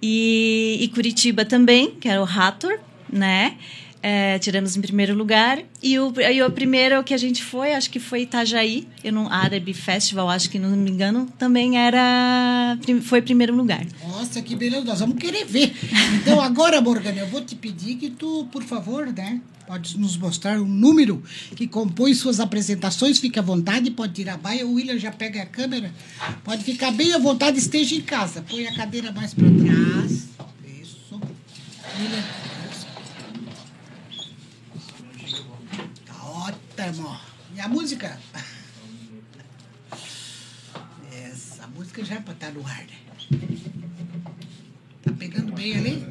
E, 0.00 0.78
e 0.80 0.86
Curitiba 0.86 1.44
também, 1.44 1.90
que 1.96 2.08
era 2.08 2.22
o 2.22 2.24
Rator, 2.24 2.78
né? 3.12 3.56
É, 4.02 4.38
tiramos 4.38 4.76
em 4.76 4.80
primeiro 4.80 5.14
lugar. 5.14 5.58
E 5.82 5.98
o, 5.98 6.12
e 6.20 6.42
o 6.42 6.50
primeiro 6.50 7.02
que 7.02 7.12
a 7.12 7.16
gente 7.16 7.42
foi, 7.42 7.74
acho 7.74 7.90
que 7.90 7.98
foi 7.98 8.22
Itajaí, 8.22 8.86
eu 9.02 9.12
não, 9.12 9.30
Árabe 9.30 9.74
Festival, 9.74 10.28
acho 10.28 10.48
que 10.50 10.58
não 10.58 10.70
me 10.70 10.90
engano, 10.90 11.26
também 11.38 11.78
era 11.78 12.78
foi 13.02 13.22
primeiro 13.22 13.54
lugar. 13.54 13.84
Nossa, 14.06 14.40
que 14.42 14.54
beleza, 14.54 14.84
nós 14.84 15.00
vamos 15.00 15.18
querer 15.18 15.44
ver. 15.44 15.74
Então, 16.14 16.40
agora, 16.40 16.80
Morgana, 16.80 17.18
eu 17.20 17.26
vou 17.26 17.40
te 17.40 17.54
pedir 17.54 17.96
que 17.96 18.10
tu, 18.10 18.46
por 18.50 18.62
favor, 18.62 19.06
né, 19.06 19.40
pode 19.68 19.98
nos 19.98 20.16
mostrar 20.16 20.58
um 20.58 20.66
número 20.66 21.22
que 21.54 21.68
compõe 21.68 22.14
suas 22.14 22.40
apresentações. 22.40 23.18
Fique 23.18 23.38
à 23.38 23.42
vontade, 23.42 23.90
pode 23.90 24.14
tirar 24.14 24.34
a 24.34 24.36
baia. 24.38 24.66
O 24.66 24.72
William 24.72 24.98
já 24.98 25.12
pega 25.12 25.42
a 25.42 25.46
câmera. 25.46 25.92
Pode 26.42 26.64
ficar 26.64 26.90
bem 26.90 27.12
à 27.12 27.18
vontade, 27.18 27.58
esteja 27.58 27.94
em 27.94 28.00
casa. 28.00 28.42
Põe 28.48 28.66
a 28.66 28.74
cadeira 28.74 29.12
mais 29.12 29.34
para 29.34 29.44
trás. 29.44 30.28
Isso. 30.82 31.20
William. 32.00 32.24
isso. 35.22 35.36
Tá 36.06 36.14
ótimo. 36.86 37.20
E 37.54 37.60
a 37.60 37.68
música? 37.68 38.18
Essa 41.12 41.66
música 41.66 42.04
já 42.04 42.16
é 42.16 42.20
para 42.20 42.34
estar 42.34 42.52
no 42.52 42.64
ar, 42.66 42.84
né? 42.84 42.98
Tá 45.02 45.12
pegando 45.18 45.52
bem 45.52 45.76
ali? 45.76 46.06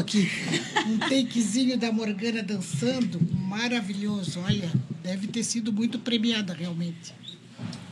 Aqui 0.00 0.28
um 0.86 0.98
takezinho 0.98 1.76
da 1.78 1.92
Morgana 1.92 2.42
dançando. 2.42 3.20
Maravilhoso. 3.32 4.40
Olha, 4.40 4.70
deve 5.02 5.26
ter 5.28 5.44
sido 5.44 5.72
muito 5.72 5.98
premiada 5.98 6.52
realmente. 6.52 7.12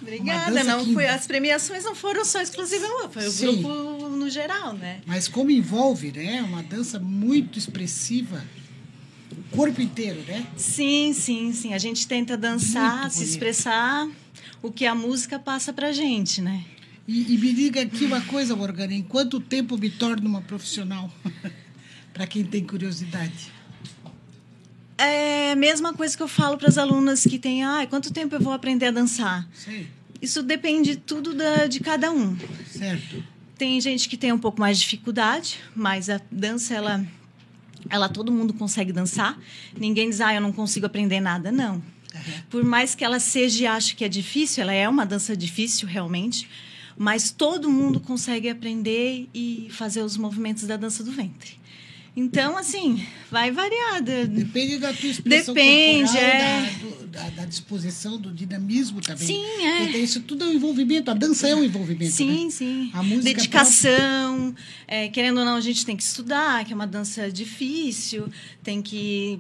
Obrigada. 0.01 0.65
Não 0.65 0.85
que- 0.85 0.95
foi, 0.95 1.07
as 1.07 1.27
premiações 1.27 1.85
não 1.85 1.95
foram 1.95 2.25
só 2.25 2.41
exclusivas. 2.41 2.89
Foi 3.13 3.27
o 3.27 3.31
Sim. 3.31 3.63
grupo 3.63 4.09
no 4.09 4.31
geral, 4.31 4.73
né? 4.75 5.01
Mas 5.07 5.29
como 5.29 5.51
envolve, 5.51 6.11
né? 6.13 6.43
Uma 6.43 6.63
dança 6.63 6.99
muito 6.99 7.59
expressiva. 7.59 8.43
O 9.31 9.57
corpo 9.57 9.81
inteiro, 9.83 10.23
né? 10.27 10.47
Sim, 10.57 11.13
sim, 11.13 11.53
sim. 11.53 11.75
A 11.75 11.79
gente 11.79 12.07
tenta 12.09 12.37
dançar, 12.37 13.11
se 13.11 13.23
expressar 13.23 14.09
o 14.63 14.73
que 14.73 14.87
a 14.87 14.95
música 14.95 15.39
passa 15.39 15.73
pra 15.73 15.93
gente, 15.93 16.41
né? 16.41 16.65
E, 17.07 17.35
e 17.35 17.39
me 17.39 17.53
diga 17.53 17.83
aqui 17.83 18.05
uma 18.05 18.21
coisa, 18.23 18.55
Morgana, 18.57 18.93
em 18.95 19.03
quanto 19.03 19.41
tempo 19.41 19.77
me 19.79 19.89
torno 19.91 20.29
uma 20.29 20.41
profissional? 20.43 21.13
Para 22.19 22.27
quem 22.27 22.43
tem 22.43 22.65
curiosidade. 22.65 23.53
É 24.99 25.53
a 25.53 25.57
mesma 25.57 25.95
coisa 25.95 26.17
que 26.17 26.23
eu 26.23 26.27
falo 26.27 26.59
para 26.59 26.67
as 26.67 26.77
alunas 26.77 27.23
que 27.23 27.39
têm, 27.39 27.63
ah, 27.63 27.87
quanto 27.89 28.13
tempo 28.13 28.35
eu 28.35 28.41
vou 28.41 28.53
aprender 28.53 28.87
a 28.87 28.91
dançar? 28.91 29.49
Sei, 29.55 29.87
Isso 30.21 30.43
depende 30.43 30.97
tudo 30.97 31.33
da, 31.33 31.69
de 31.69 31.79
cada 31.79 32.11
um. 32.11 32.37
certo. 32.67 33.23
Tem 33.57 33.81
gente 33.81 34.09
que 34.09 34.17
tem 34.17 34.33
um 34.33 34.39
pouco 34.39 34.59
mais 34.61 34.79
de 34.79 34.83
dificuldade, 34.83 35.61
mas 35.77 36.11
a 36.11 36.21
dança, 36.29 36.75
ela, 36.75 37.07
ela 37.89 38.09
todo 38.09 38.33
mundo 38.33 38.53
consegue 38.53 38.93
dançar. 38.93 39.39
Ninguém 39.79 40.11
diz, 40.11 40.21
ah, 40.21 40.35
eu 40.35 40.41
não 40.41 40.51
consigo 40.51 40.87
aprender 40.87 41.21
nada. 41.21 41.53
Não. 41.53 41.81
Por 42.51 42.65
mais 42.65 42.97
que 42.97 43.05
ela 43.05 43.21
seja 43.21 43.63
e 43.63 43.67
ache 43.69 43.95
que 43.95 44.05
é 44.05 44.09
difícil, 44.09 44.65
ela 44.65 44.73
é 44.73 44.89
uma 44.89 45.07
dança 45.07 45.37
difícil 45.37 45.87
realmente, 45.87 46.51
mas 46.97 47.31
todo 47.31 47.71
mundo 47.71 48.01
consegue 48.01 48.49
aprender 48.49 49.29
e 49.33 49.69
fazer 49.71 50.03
os 50.03 50.17
movimentos 50.17 50.65
da 50.65 50.77
dança 50.77 51.05
do 51.05 51.13
ventre. 51.13 51.59
Então, 52.17 52.57
assim, 52.57 53.05
vai 53.31 53.51
variar. 53.53 54.03
da- 54.03 54.25
Depende 54.25 54.79
da 54.79 54.93
tua 54.93 55.09
expressão 55.11 55.55
Depende, 55.55 56.11
corporal, 56.11 56.29
é. 56.31 56.71
da, 57.13 57.23
da, 57.23 57.31
da 57.31 57.45
disposição, 57.45 58.19
do 58.19 58.33
dinamismo 58.33 59.01
também. 59.01 59.27
Sim, 59.27 59.45
é. 59.65 59.85
Então, 59.85 60.01
isso 60.01 60.21
tudo 60.23 60.45
é 60.45 60.49
um 60.49 60.53
envolvimento. 60.53 61.11
A 61.11 61.15
dança 61.15 61.47
é 61.49 61.55
um 61.55 61.63
envolvimento, 61.63 62.13
Sim, 62.13 62.47
né? 62.47 62.51
sim. 62.51 62.91
A 62.93 63.03
música 63.03 63.35
Dedicação. 63.35 64.55
é, 64.87 65.09
querendo 65.09 65.39
ou 65.39 65.45
não, 65.45 65.55
a 65.57 65.61
gente 65.61 65.87
tem 65.87 65.97
que 65.97 66.03
estudar, 66.03 66.65
que 66.65 66.73
é 66.73 66.75
uma 66.75 66.87
dança 66.87 67.31
difícil. 67.31 68.29
Tem 68.65 68.83
que 68.83 69.39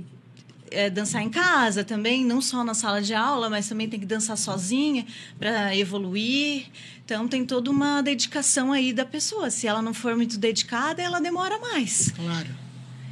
é, 0.70 0.88
dançar 0.88 1.22
em 1.22 1.30
casa 1.30 1.82
também, 1.82 2.24
não 2.24 2.40
só 2.40 2.62
na 2.62 2.74
sala 2.74 3.02
de 3.02 3.14
aula, 3.14 3.50
mas 3.50 3.68
também 3.68 3.88
tem 3.88 3.98
que 3.98 4.06
dançar 4.06 4.36
sozinha 4.38 5.04
para 5.38 5.74
evoluir. 5.76 6.66
Então, 7.08 7.26
tem 7.26 7.42
toda 7.42 7.70
uma 7.70 8.02
dedicação 8.02 8.70
aí 8.70 8.92
da 8.92 9.02
pessoa. 9.02 9.48
Se 9.48 9.66
ela 9.66 9.80
não 9.80 9.94
for 9.94 10.14
muito 10.14 10.36
dedicada, 10.36 11.00
ela 11.00 11.22
demora 11.22 11.58
mais. 11.58 12.10
Claro. 12.10 12.48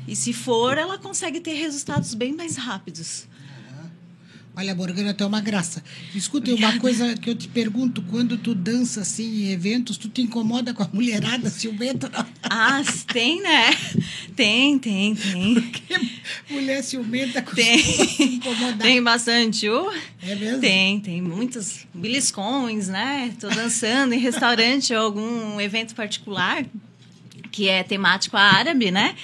E 0.06 0.14
se 0.14 0.34
for, 0.34 0.76
ela 0.76 0.98
consegue 0.98 1.40
ter 1.40 1.54
resultados 1.54 2.12
bem 2.12 2.34
mais 2.34 2.56
rápidos. 2.56 3.26
Olha, 4.54 4.74
Morgana, 4.74 5.14
tu 5.14 5.24
é 5.24 5.26
uma 5.26 5.40
graça. 5.40 5.82
Escuta, 6.14 6.54
uma 6.54 6.78
coisa 6.78 7.14
que 7.14 7.30
eu 7.30 7.34
te 7.34 7.48
pergunto, 7.48 8.02
quando 8.02 8.36
tu 8.36 8.54
dança 8.54 9.00
assim 9.00 9.44
em 9.44 9.52
eventos, 9.52 9.96
tu 9.96 10.10
te 10.10 10.20
incomoda 10.20 10.74
com 10.74 10.82
a 10.82 10.88
mulherada 10.92 11.48
ciumenta? 11.48 12.10
Ah, 12.42 12.82
tem, 13.10 13.42
né? 13.42 13.70
Tem, 14.34 14.78
tem, 14.78 15.14
tem. 15.14 15.54
Porque 15.54 15.94
mulher 16.50 16.82
ciumenta 16.82 17.42
Tem. 17.42 17.78
incomodar. 18.36 18.78
Tem 18.78 19.02
bastante. 19.02 19.68
Uh, 19.68 19.92
É 20.22 20.34
mesmo? 20.34 20.60
Tem, 20.60 21.00
tem 21.00 21.22
muitos 21.22 21.86
beliscões, 21.94 22.88
né? 22.88 23.32
Tô 23.40 23.48
dançando 23.48 24.14
em 24.14 24.18
restaurante 24.18 24.94
ou 24.94 25.00
algum 25.02 25.60
evento 25.60 25.94
particular 25.94 26.64
que 27.50 27.68
é 27.68 27.82
temático 27.82 28.36
árabe, 28.36 28.90
né? 28.90 29.14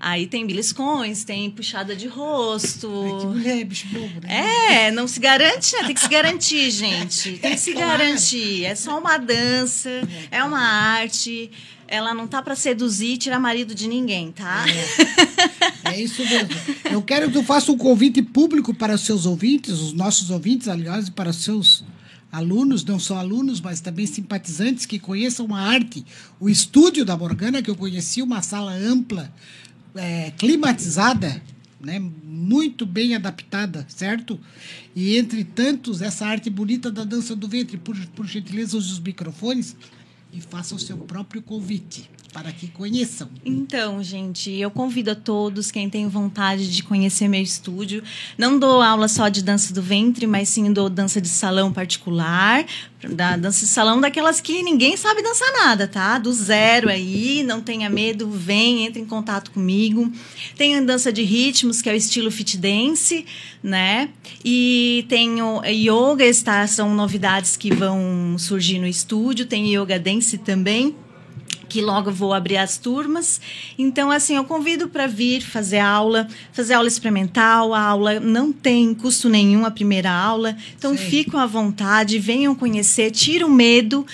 Aí 0.00 0.28
tem 0.28 0.46
beliscões, 0.46 1.24
tem 1.24 1.50
puxada 1.50 1.96
de 1.96 2.06
rosto. 2.06 2.88
Ai, 3.04 3.20
que 3.20 3.26
mulher, 3.26 3.64
bicho 3.64 3.86
bobo, 3.88 4.20
né? 4.22 4.84
É, 4.86 4.90
não 4.92 5.08
se 5.08 5.18
garante, 5.18 5.74
né? 5.74 5.84
Tem 5.86 5.94
que 5.94 6.00
se 6.00 6.08
garantir, 6.08 6.70
gente. 6.70 7.32
Tem 7.38 7.50
que 7.52 7.58
se 7.58 7.72
Claro. 7.72 7.98
garantir. 7.98 8.64
É 8.64 8.76
só 8.76 8.96
uma 8.98 9.18
dança, 9.18 9.90
é 10.30 10.44
uma 10.44 10.60
arte. 10.60 11.50
Ela 11.88 12.12
não 12.12 12.28
tá 12.28 12.42
para 12.42 12.54
seduzir 12.54 13.14
e 13.14 13.16
tirar 13.16 13.40
marido 13.40 13.74
de 13.74 13.88
ninguém, 13.88 14.30
tá? 14.30 14.66
É 15.84 16.00
isso 16.00 16.22
mesmo. 16.22 16.50
Eu 16.90 17.00
quero 17.00 17.28
que 17.28 17.32
tu 17.32 17.42
faça 17.42 17.72
um 17.72 17.78
convite 17.78 18.20
público 18.20 18.74
para 18.74 18.94
os 18.94 19.00
seus 19.00 19.24
ouvintes, 19.24 19.72
os 19.72 19.92
nossos 19.94 20.28
ouvintes, 20.28 20.68
aliás, 20.68 21.08
e 21.08 21.10
para 21.10 21.30
os 21.30 21.36
seus 21.36 21.82
alunos, 22.30 22.84
não 22.84 22.98
só 22.98 23.16
alunos, 23.16 23.60
mas 23.60 23.80
também 23.80 24.06
simpatizantes 24.06 24.84
que 24.84 24.98
conheçam 24.98 25.54
a 25.54 25.60
arte. 25.60 26.04
O 26.38 26.48
estúdio 26.48 27.04
da 27.04 27.16
Morgana, 27.16 27.62
que 27.62 27.70
eu 27.70 27.76
conheci, 27.76 28.20
uma 28.20 28.42
sala 28.42 28.72
ampla, 28.72 29.32
é, 29.94 30.30
climatizada, 30.36 31.42
né, 31.80 31.98
muito 31.98 32.84
bem 32.84 33.14
adaptada, 33.14 33.86
certo? 33.88 34.38
E 34.94 35.16
entre 35.16 35.42
tantos, 35.44 36.02
essa 36.02 36.26
arte 36.26 36.50
bonita 36.50 36.90
da 36.90 37.04
dança 37.04 37.34
do 37.34 37.48
ventre, 37.48 37.78
por, 37.78 37.96
por 38.08 38.26
gentileza, 38.26 38.76
os 38.76 38.98
microfones 38.98 39.76
e 40.32 40.40
faça 40.40 40.74
o 40.74 40.78
seu 40.78 40.98
próprio 40.98 41.42
convite 41.42 42.10
para 42.32 42.52
que 42.52 42.68
conheçam. 42.68 43.28
Então, 43.44 44.02
gente, 44.02 44.50
eu 44.50 44.70
convido 44.70 45.10
a 45.10 45.14
todos, 45.14 45.70
quem 45.70 45.88
tem 45.88 46.06
vontade 46.08 46.70
de 46.70 46.82
conhecer 46.82 47.26
meu 47.26 47.40
estúdio. 47.40 48.02
Não 48.36 48.58
dou 48.58 48.82
aula 48.82 49.08
só 49.08 49.28
de 49.28 49.42
dança 49.42 49.72
do 49.72 49.82
ventre, 49.82 50.26
mas 50.26 50.48
sim 50.48 50.70
dou 50.72 50.90
dança 50.90 51.20
de 51.20 51.28
salão 51.28 51.72
particular. 51.72 52.66
Da 53.10 53.36
dança 53.36 53.64
de 53.64 53.70
salão 53.70 54.00
daquelas 54.00 54.40
que 54.40 54.62
ninguém 54.62 54.96
sabe 54.96 55.22
dançar 55.22 55.50
nada, 55.52 55.86
tá? 55.86 56.18
Do 56.18 56.32
zero 56.32 56.90
aí, 56.90 57.44
não 57.44 57.60
tenha 57.60 57.88
medo, 57.88 58.28
vem, 58.28 58.84
entre 58.84 59.00
em 59.00 59.06
contato 59.06 59.50
comigo. 59.52 60.12
A 60.58 60.80
dança 60.80 61.12
de 61.12 61.22
ritmos, 61.22 61.80
que 61.80 61.88
é 61.88 61.92
o 61.92 61.96
estilo 61.96 62.30
fit 62.30 62.58
dance, 62.58 63.24
né? 63.62 64.10
E 64.44 65.06
tenho 65.08 65.62
yoga, 65.64 66.24
está, 66.24 66.66
são 66.66 66.94
novidades 66.94 67.56
que 67.56 67.72
vão 67.72 68.36
surgir 68.38 68.78
no 68.78 68.86
estúdio. 68.86 69.46
Tem 69.46 69.74
yoga 69.74 69.98
dance 69.98 70.36
também 70.36 70.94
que 71.68 71.80
logo 71.80 72.10
vou 72.10 72.32
abrir 72.32 72.56
as 72.56 72.78
turmas. 72.78 73.40
Então, 73.78 74.10
assim, 74.10 74.36
eu 74.36 74.44
convido 74.44 74.88
para 74.88 75.06
vir 75.06 75.40
fazer 75.42 75.78
aula, 75.78 76.26
fazer 76.52 76.74
aula 76.74 76.88
experimental. 76.88 77.74
A 77.74 77.80
aula 77.80 78.20
não 78.20 78.52
tem 78.52 78.94
custo 78.94 79.28
nenhum, 79.28 79.64
a 79.64 79.70
primeira 79.70 80.10
aula. 80.10 80.56
Então, 80.76 80.96
Sim. 80.96 81.04
fiquem 81.04 81.38
à 81.38 81.46
vontade, 81.46 82.18
venham 82.18 82.54
conhecer, 82.54 83.10
tira 83.10 83.46
o 83.46 83.50
medo 83.50 84.06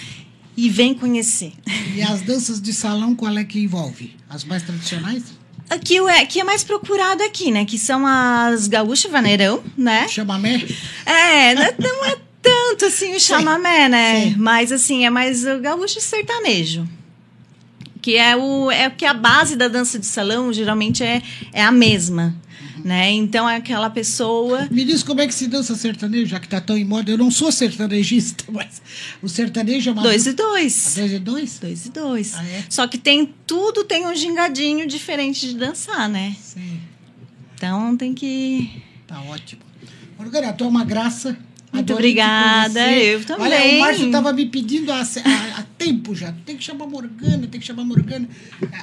e 0.57 0.69
vem 0.69 0.95
conhecer. 0.95 1.53
E 1.95 2.03
as 2.03 2.23
danças 2.23 2.61
de 2.61 2.73
salão, 2.73 3.15
qual 3.15 3.37
é 3.37 3.45
que 3.45 3.61
envolve? 3.61 4.15
As 4.29 4.45
mais 4.45 4.63
tradicionais? 4.63 5.23
Aqui 5.71 5.99
é, 5.99 6.27
que 6.27 6.41
é 6.41 6.45
mais 6.45 6.63
procurado 6.63 7.23
aqui, 7.23 7.51
né? 7.51 7.65
Que 7.65 7.79
são 7.79 8.07
as 8.07 8.69
gaúcha 8.69 9.09
vaneirão, 9.09 9.63
né? 9.77 10.07
Chamamé? 10.09 10.63
É, 11.07 11.55
não, 11.55 11.65
não 11.79 12.05
é 12.05 12.17
tanto 12.43 12.85
assim 12.85 13.15
o 13.15 13.21
chamamé, 13.21 13.89
né? 13.89 14.25
Sim. 14.25 14.35
Mas 14.37 14.71
assim, 14.71 15.07
é 15.07 15.11
mais 15.11 15.45
o 15.47 15.59
gaúcho 15.61 16.01
sertanejo. 16.01 16.87
Que 18.05 18.19
é 18.19 18.37
o 18.37 18.71
é 18.71 18.91
que 18.91 19.07
a 19.07 19.15
base 19.15 19.57
da 19.57 19.67
dança 19.67 19.99
de 19.99 20.05
salão 20.05 20.53
geralmente 20.53 21.03
é, 21.03 21.23
é 21.55 21.65
a 21.65 21.73
mesma, 21.73 22.37
né? 22.85 23.11
Então 23.11 23.49
é 23.49 23.57
aquela 23.57 23.89
pessoa 23.89 24.69
Me 24.71 24.85
diz 24.85 25.03
como 25.03 25.23
é 25.23 25.27
que 25.27 25.35
se 25.35 25.49
dança 25.49 25.75
sertanejo, 25.75 26.27
já 26.27 26.39
que 26.39 26.47
tá 26.47 26.61
tão 26.61 26.77
em 26.77 26.85
moda. 26.85 27.11
Eu 27.11 27.17
não 27.17 27.31
sou 27.31 27.51
sertanejista, 27.51 28.45
mas 28.53 28.83
o 29.23 29.29
sertanejo 29.31 29.89
é 29.89 29.93
uma... 29.95 30.03
dois 30.03 30.27
e 30.27 30.29
A 30.29 30.33
dois. 30.35 30.95
dois 30.95 31.13
e 31.13 31.19
dois? 31.19 31.59
Dois 31.59 31.87
e 31.87 31.89
dois. 31.89 32.35
Ah, 32.35 32.45
é? 32.45 32.65
Só 32.69 32.87
que 32.87 32.99
tem 32.99 33.33
tudo 33.47 33.85
tem 33.85 34.07
um 34.07 34.15
gingadinho 34.15 34.87
diferente 34.87 35.49
de 35.49 35.55
dançar, 35.55 36.07
né? 36.07 36.37
Sim, 36.39 36.79
Então 37.55 37.97
tem 37.97 38.13
que 38.13 38.83
tá 39.07 39.19
ótimo. 39.23 39.63
Morgana, 40.19 40.53
tu 40.53 40.65
é 40.65 40.67
uma 40.67 40.85
graça. 40.85 41.39
Muito 41.75 41.93
obrigada, 41.93 42.93
eu 42.93 43.25
também. 43.25 43.45
Olha, 43.47 43.77
o 43.77 43.81
Márcio 43.81 44.07
estava 44.07 44.33
me 44.33 44.47
pedindo 44.47 44.93
há, 44.93 45.01
há- 45.03 45.59
há 45.59 45.63
tempo 45.79 46.15
já. 46.15 46.33
Tem 46.47 46.57
que 46.57 46.65
chamar 46.65 46.87
Morgana, 46.87 47.47
tem 47.47 47.61
que 47.61 47.67
chamar 47.67 47.85
Morgana, 47.85 48.29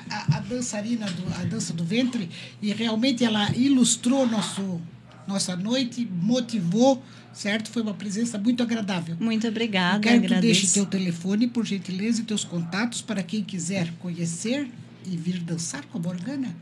a, 0.09 0.15
a- 0.15 0.37
a 0.37 0.39
dançarina, 0.41 1.05
do, 1.07 1.33
a 1.41 1.43
dança 1.45 1.73
do 1.73 1.83
ventre. 1.83 2.29
E 2.61 2.71
realmente 2.73 3.23
ela 3.23 3.49
ilustrou 3.55 4.27
nosso, 4.27 4.79
nossa 5.27 5.55
noite, 5.55 6.07
motivou, 6.21 7.01
certo? 7.33 7.69
Foi 7.71 7.81
uma 7.81 7.93
presença 7.93 8.37
muito 8.37 8.61
agradável. 8.61 9.15
muito 9.19 9.47
obrigada, 9.47 9.97
Eu 9.97 10.01
quero 10.01 10.21
que 10.21 10.27
tu 10.27 10.31
agradeço. 10.33 10.61
deixe 10.61 10.73
teu 10.73 10.85
telefone, 10.85 11.47
por 11.47 11.65
gentileza, 11.65 12.21
e 12.21 12.23
teus 12.25 12.43
contatos 12.43 13.01
para 13.01 13.23
quem 13.23 13.43
quiser 13.43 13.91
conhecer 13.99 14.67
e 15.09 15.15
vir 15.17 15.39
dançar 15.39 15.83
com 15.85 15.97
a 15.97 16.01
Morgana 16.01 16.55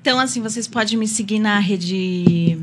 Então 0.00 0.18
assim, 0.18 0.40
vocês 0.40 0.66
podem 0.66 0.96
me 0.96 1.06
seguir 1.06 1.38
na 1.38 1.58
rede 1.60 2.58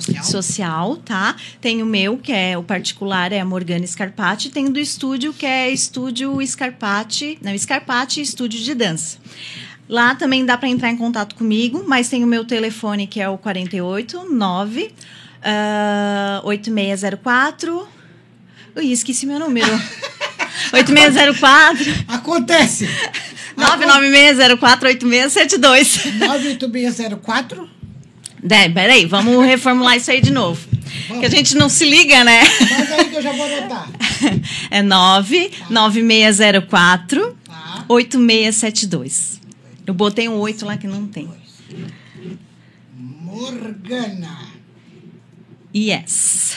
social. 0.00 0.24
social, 0.24 0.96
tá? 0.96 1.34
Tem 1.60 1.82
o 1.82 1.86
meu, 1.86 2.16
que 2.18 2.32
é 2.32 2.56
o 2.56 2.62
particular, 2.62 3.32
é 3.32 3.40
a 3.40 3.44
Morgana 3.44 3.86
Scarpati. 3.86 4.50
Tem 4.50 4.66
o 4.66 4.72
do 4.72 4.78
estúdio, 4.78 5.32
que 5.32 5.46
é 5.46 5.70
Estúdio 5.70 6.38
Scarpati, 6.46 7.38
não, 7.42 7.56
Scarpati 7.56 8.20
Estúdio 8.20 8.60
de 8.60 8.74
Dança. 8.74 9.18
Lá 9.88 10.14
também 10.14 10.44
dá 10.44 10.58
para 10.58 10.68
entrar 10.68 10.90
em 10.90 10.96
contato 10.96 11.34
comigo, 11.36 11.84
mas 11.86 12.08
tem 12.08 12.24
o 12.24 12.26
meu 12.26 12.44
telefone, 12.44 13.06
que 13.06 13.20
é 13.20 13.28
o 13.28 13.38
489 13.38 14.92
Ah, 15.42 16.40
8604. 16.44 17.88
Ui, 18.76 18.86
esqueci 18.92 19.26
meu 19.26 19.38
número. 19.38 19.66
8604 20.72 21.84
Acontece. 22.08 22.88
996048672. 23.56 26.18
98604. 26.18 27.70
É, 28.48 28.68
peraí, 28.68 29.06
vamos 29.06 29.44
reformular 29.44 29.96
isso 29.96 30.08
aí 30.10 30.20
de 30.20 30.30
novo. 30.30 30.60
Vamos. 31.08 31.20
Que 31.20 31.26
a 31.26 31.30
gente 31.30 31.56
não 31.56 31.68
se 31.68 31.84
liga, 31.84 32.22
né? 32.24 32.40
Mas 32.60 32.92
aí 32.92 33.10
que 33.10 33.16
eu 33.16 33.22
já 33.22 33.32
vou 33.32 33.44
anotar. 33.46 33.88
É 34.70 34.82
99604 34.82 37.36
Tá. 37.44 37.84
8672. 37.88 39.40
Eu 39.86 39.94
botei 39.94 40.28
um 40.28 40.36
8 40.38 40.64
lá 40.66 40.76
que 40.76 40.86
não 40.86 41.06
tem. 41.06 41.28
Morgana. 42.94 44.38
Yes. 45.74 46.56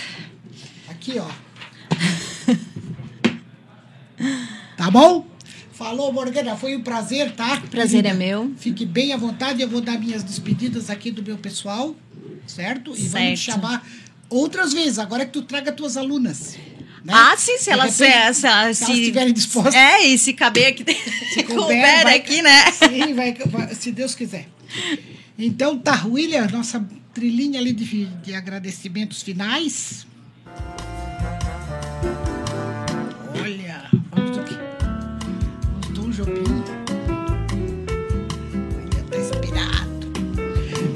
Aqui, 0.90 1.20
ó. 1.20 1.28
Tá 4.78 4.90
bom? 4.90 5.26
Falou, 5.80 6.12
Morgana. 6.12 6.58
Foi 6.58 6.76
um 6.76 6.82
prazer, 6.84 7.32
tá? 7.32 7.56
Prazer 7.72 8.06
é 8.06 8.14
meu. 8.14 8.54
Fique 8.58 8.86
bem 8.86 9.14
à 9.14 9.18
vontade. 9.18 9.62
Eu 9.62 9.70
vou 9.70 9.80
dar 9.80 9.98
minhas 9.98 10.22
despedidas 10.24 10.90
aqui 10.90 11.10
do 11.10 11.24
meu 11.24 11.38
pessoal, 11.38 11.96
certo? 12.46 12.92
E 12.98 13.08
vamos 13.08 13.08
te 13.08 13.10
Certo. 13.10 13.38
chamar 13.40 13.88
outras 14.30 14.74
vezes. 14.74 15.00
Agora 15.00 15.26
que 15.26 15.32
tu 15.32 15.42
traga 15.44 15.72
tuas 15.72 15.96
alunas. 15.96 16.58
né? 17.06 17.14
Ah, 17.16 17.34
sim, 17.38 17.58
se 17.58 17.70
elas, 17.72 17.92
se, 17.94 18.06
se, 18.34 18.46
elas 18.46 18.78
se 18.78 18.92
estiverem 18.92 19.32
dispostas. 19.34 19.74
É, 19.74 20.06
e 20.06 20.18
se 20.18 20.34
caber 20.34 20.68
aqui, 20.68 20.84
Se 21.34 21.44
couber, 21.44 22.04
vai- 22.04 22.18
aqui, 22.18 22.42
né? 22.42 22.70
Sim, 22.74 23.14
vai, 23.14 23.34
vai- 23.46 23.74
se 23.74 23.94
Deus 23.94 24.14
quiser. 24.14 24.50
Então, 25.38 25.80
tá, 25.80 26.06
William, 26.06 26.46
nossa 26.52 26.86
trilhinha 27.14 27.58
ali 27.58 27.72
de, 27.72 28.06
de 28.06 28.34
agradecimentos 28.36 29.22
finais. 29.22 30.06
Jobim. 36.20 36.44
Tá 39.10 39.18
inspirado. 39.18 39.90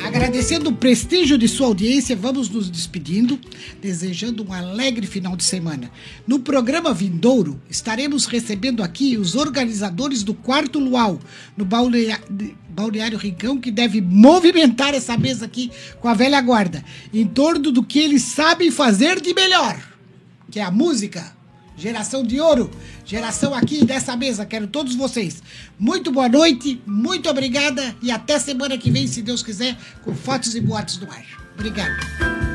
Agradecendo 0.05 0.69
o 0.69 0.76
prestígio 0.76 1.38
de 1.38 1.47
sua 1.47 1.67
audiência, 1.67 2.13
vamos 2.13 2.49
nos 2.49 2.69
despedindo, 2.69 3.39
desejando 3.82 4.45
um 4.45 4.51
alegre 4.51 5.07
final 5.07 5.38
de 5.38 5.45
semana. 5.45 5.89
No 6.28 6.39
programa 6.39 6.93
Vindouro, 6.93 7.57
estaremos 7.69 8.26
recebendo 8.26 8.84
aqui 8.84 9.15
os 9.15 9.34
organizadores 9.36 10.24
do 10.24 10.34
Quarto 10.34 10.78
Luau, 10.78 11.21
no 11.55 11.63
Balneário 11.63 13.17
Rincão, 13.17 13.61
que 13.61 13.71
deve 13.71 14.01
movimentar 14.01 14.93
essa 14.93 15.17
mesa 15.17 15.45
aqui 15.45 15.71
com 16.01 16.09
a 16.09 16.13
velha 16.13 16.41
guarda, 16.41 16.84
em 17.13 17.26
torno 17.26 17.71
do 17.71 17.82
que 17.82 17.99
eles 17.99 18.24
sabem 18.24 18.69
fazer 18.69 19.21
de 19.21 19.34
melhor, 19.34 19.82
que 20.51 20.59
é 20.59 20.63
a 20.63 20.71
música. 20.71 21.34
Geração 21.76 22.24
de 22.24 22.39
ouro, 22.39 22.69
geração 23.03 23.53
aqui 23.53 23.84
dessa 23.84 24.15
mesa, 24.15 24.45
quero 24.45 24.67
todos 24.67 24.95
vocês. 24.95 25.41
Muito 25.78 26.11
boa 26.11 26.30
noite, 26.30 26.82
muito 26.86 27.30
obrigada 27.30 27.95
e 28.01 28.11
até 28.11 28.38
semana 28.38 28.78
que 28.78 28.91
vem, 28.91 29.07
se 29.07 29.21
Deus 29.21 29.41
quiser, 29.41 29.76
com 30.03 30.13
fotos 30.13 30.55
e 30.55 30.61
boatos 30.61 30.97
do 30.97 31.09
ar. 31.09 31.26
Obrigado. 31.55 32.52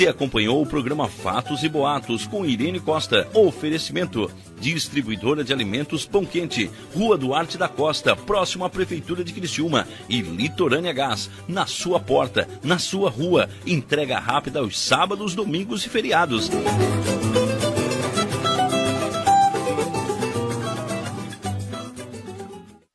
Você 0.00 0.08
acompanhou 0.08 0.62
o 0.62 0.66
programa 0.66 1.06
Fatos 1.06 1.62
e 1.62 1.68
Boatos 1.68 2.26
com 2.26 2.46
Irene 2.46 2.80
Costa. 2.80 3.28
Oferecimento: 3.34 4.30
Distribuidora 4.58 5.44
de 5.44 5.52
Alimentos 5.52 6.06
Pão 6.06 6.24
Quente, 6.24 6.70
Rua 6.96 7.18
Duarte 7.18 7.58
da 7.58 7.68
Costa, 7.68 8.16
próximo 8.16 8.64
à 8.64 8.70
Prefeitura 8.70 9.22
de 9.22 9.34
Criciúma. 9.34 9.86
E 10.08 10.22
Litorânea 10.22 10.94
Gás, 10.94 11.28
na 11.46 11.66
sua 11.66 12.00
porta, 12.00 12.48
na 12.64 12.78
sua 12.78 13.10
rua. 13.10 13.50
Entrega 13.66 14.18
rápida 14.18 14.60
aos 14.60 14.78
sábados, 14.78 15.34
domingos 15.34 15.84
e 15.84 15.90
feriados. 15.90 16.48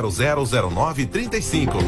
0009 0.00 1.06
35. 1.06 1.78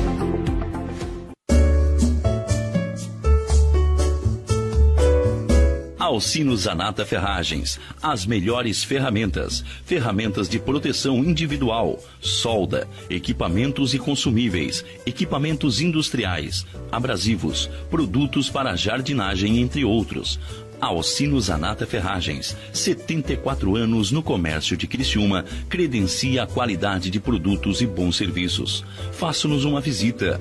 Alcino 6.06 6.56
Zanata 6.56 7.04
Ferragens. 7.04 7.80
As 8.00 8.24
melhores 8.24 8.84
ferramentas. 8.84 9.64
Ferramentas 9.84 10.48
de 10.48 10.58
proteção 10.58 11.18
individual, 11.18 11.98
solda, 12.20 12.88
equipamentos 13.10 13.92
e 13.92 13.98
consumíveis, 13.98 14.84
equipamentos 15.04 15.80
industriais, 15.80 16.64
abrasivos, 16.92 17.68
produtos 17.90 18.48
para 18.48 18.76
jardinagem, 18.76 19.58
entre 19.58 19.84
outros. 19.84 20.38
Alcino 20.80 21.40
Zanata 21.40 21.86
Ferragens, 21.86 22.56
74 22.72 23.76
anos 23.76 24.10
no 24.10 24.22
comércio 24.22 24.76
de 24.76 24.86
Criciúma, 24.86 25.44
credencia 25.68 26.42
a 26.42 26.46
qualidade 26.46 27.10
de 27.10 27.20
produtos 27.20 27.80
e 27.80 27.86
bons 27.86 28.16
serviços. 28.16 28.84
Faça-nos 29.12 29.64
uma 29.64 29.80
visita. 29.80 30.40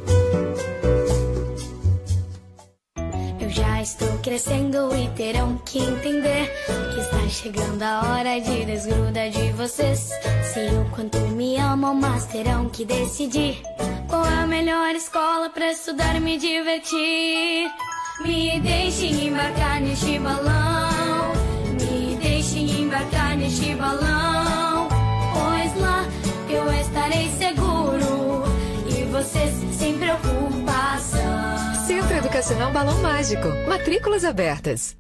Eu 3.40 3.50
já 3.50 3.82
estou 3.82 4.18
crescendo 4.20 4.90
e 4.96 5.08
terão 5.16 5.58
que 5.60 5.80
entender 5.80 6.52
que 6.94 7.00
está 7.00 7.30
chegando 7.30 7.82
a 7.84 8.02
hora 8.10 8.40
de 8.40 8.66
desgrudar 8.66 9.30
de 9.30 9.52
vocês. 9.54 10.10
Sei 10.54 10.70
o 10.70 10.86
quanto 10.96 11.20
me 11.36 11.58
amam, 11.58 11.94
mas 11.94 12.26
terão 12.26 12.70
que 12.70 12.86
decidir 12.86 13.62
qual 14.08 14.26
é 14.26 14.44
a 14.44 14.48
melhor 14.48 14.96
escola 14.96 15.50
para 15.50 15.72
estudar 15.72 16.16
e 16.16 16.20
me 16.20 16.38
divertir. 16.38 17.70
Me 18.22 18.60
deixem 18.62 19.28
embarcar 19.28 19.82
neste 19.82 20.18
balão, 20.20 21.34
me 21.74 22.16
deixem 22.16 22.82
embarcar 22.82 23.36
neste 23.38 23.76
balão, 23.76 24.88
pois 25.34 25.82
lá 25.82 26.06
eu 26.50 26.72
estarei 26.74 27.30
seguro 27.32 28.44
e 28.88 29.04
vocês 29.06 29.54
sem 29.78 29.98
preocupação. 29.98 31.86
Centro 31.86 32.16
Educacional 32.16 32.72
Balão 32.72 33.02
Mágico. 33.02 33.48
Matrículas 33.68 34.24
abertas. 34.24 34.96